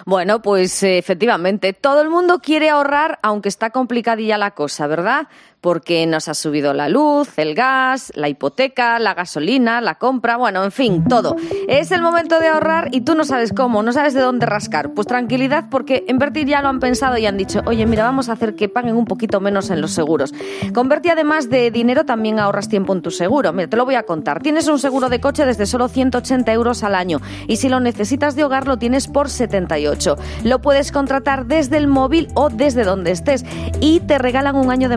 Bueno, 0.05 0.43
pues 0.43 0.83
eh, 0.83 0.99
efectivamente, 0.99 1.72
todo 1.72 2.03
el 2.03 2.11
mundo 2.11 2.41
quiere 2.41 2.68
ahorrar, 2.68 3.18
aunque 3.22 3.49
está 3.49 3.70
complicadilla 3.70 4.39
la 4.39 4.53
cosa, 4.53 4.87
¿verdad? 4.87 5.29
Porque 5.61 6.07
nos 6.07 6.28
ha 6.28 6.34
subido 6.34 6.72
la 6.74 6.88
luz, 6.88 7.38
el 7.38 7.54
gas, 7.54 8.12
la 8.14 8.28
hipoteca, 8.28 8.98
la 8.98 9.14
gasolina, 9.14 9.80
la 9.80 9.96
compra, 9.96 10.36
bueno, 10.36 10.62
en 10.62 10.72
fin, 10.72 11.04
todo. 11.09 11.36
Es 11.68 11.90
el 11.90 12.02
momento 12.02 12.38
de 12.38 12.48
ahorrar 12.48 12.88
y 12.92 13.00
tú 13.00 13.14
no 13.14 13.24
sabes 13.24 13.52
cómo, 13.52 13.82
no 13.82 13.92
sabes 13.92 14.14
de 14.14 14.20
dónde 14.20 14.46
rascar. 14.46 14.92
Pues 14.94 15.07
tranquilidad, 15.07 15.64
porque 15.70 16.04
en 16.09 16.18
Verti 16.18 16.44
ya 16.44 16.62
lo 16.62 16.68
han 16.68 16.80
pensado 16.80 17.18
y 17.18 17.26
han 17.26 17.36
dicho, 17.36 17.62
oye, 17.66 17.86
mira, 17.86 18.04
vamos 18.04 18.28
a 18.28 18.32
hacer 18.32 18.54
que 18.54 18.68
paguen 18.68 18.96
un 18.96 19.07
poquito 19.07 19.40
menos 19.40 19.70
en 19.70 19.80
los 19.80 19.92
seguros. 19.92 20.32
Con 20.72 20.88
Verti, 20.88 21.09
además 21.09 21.50
de 21.50 21.70
dinero, 21.70 22.04
también 22.04 22.38
ahorras 22.38 22.68
tiempo 22.68 22.92
en 22.92 23.02
tu 23.02 23.11
seguro. 23.11 23.52
Mira, 23.52 23.68
te 23.68 23.76
lo 23.76 23.84
voy 23.84 23.94
a 23.96 24.04
contar. 24.04 24.42
Tienes 24.42 24.68
un 24.68 24.78
seguro 24.78 25.09
de 25.09 25.20
coche 25.20 25.44
desde 25.44 25.66
solo 25.66 25.88
180 25.88 26.52
euros 26.52 26.82
al 26.82 26.94
año 26.94 27.20
y 27.46 27.57
si 27.57 27.68
lo 27.68 27.80
necesitas 27.80 28.36
de 28.36 28.44
hogar 28.44 28.66
lo 28.66 28.78
tienes 28.78 29.09
por 29.09 29.28
78. 29.28 30.16
Lo 30.44 30.61
puedes 30.61 30.92
contratar 30.92 31.46
desde 31.46 31.76
el 31.76 31.88
móvil 31.88 32.28
o 32.34 32.48
desde 32.48 32.84
donde 32.84 33.11
estés 33.11 33.44
y 33.80 34.00
te 34.00 34.18
regalan 34.18 34.57
un 34.57 34.70
año 34.70 34.88
de 34.88 34.96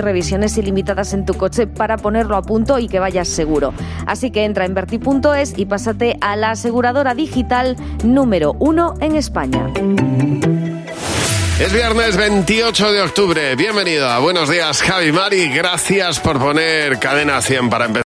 revisiones 0.00 0.56
ilimitadas 0.58 1.14
en 1.14 1.24
tu 1.24 1.34
coche 1.34 1.66
para 1.66 1.96
ponerlo 1.96 2.36
a 2.36 2.42
punto 2.42 2.78
y 2.78 2.88
que 2.88 2.98
vayas 2.98 3.28
seguro. 3.28 3.72
Así 4.06 4.30
que 4.30 4.44
entra 4.44 4.64
en 4.64 4.74
verti.es 4.74 5.54
y 5.56 5.66
pásate 5.66 6.16
a 6.20 6.36
la 6.36 6.52
aseguradora 6.52 7.14
digital 7.14 7.76
número 8.02 8.54
uno 8.58 8.94
en 9.00 9.16
España. 9.16 9.72
Es 11.60 11.72
viernes 11.72 12.16
28 12.16 12.92
de 12.92 13.02
octubre. 13.02 13.54
Bienvenido 13.54 14.08
a 14.08 14.18
Buenos 14.18 14.50
Días, 14.50 14.82
Javi 14.82 15.12
Mari. 15.12 15.48
Gracias 15.50 16.18
por 16.18 16.40
poner 16.40 16.98
cadena 16.98 17.40
100 17.40 17.70
para 17.70 17.84
empezar. 17.84 18.02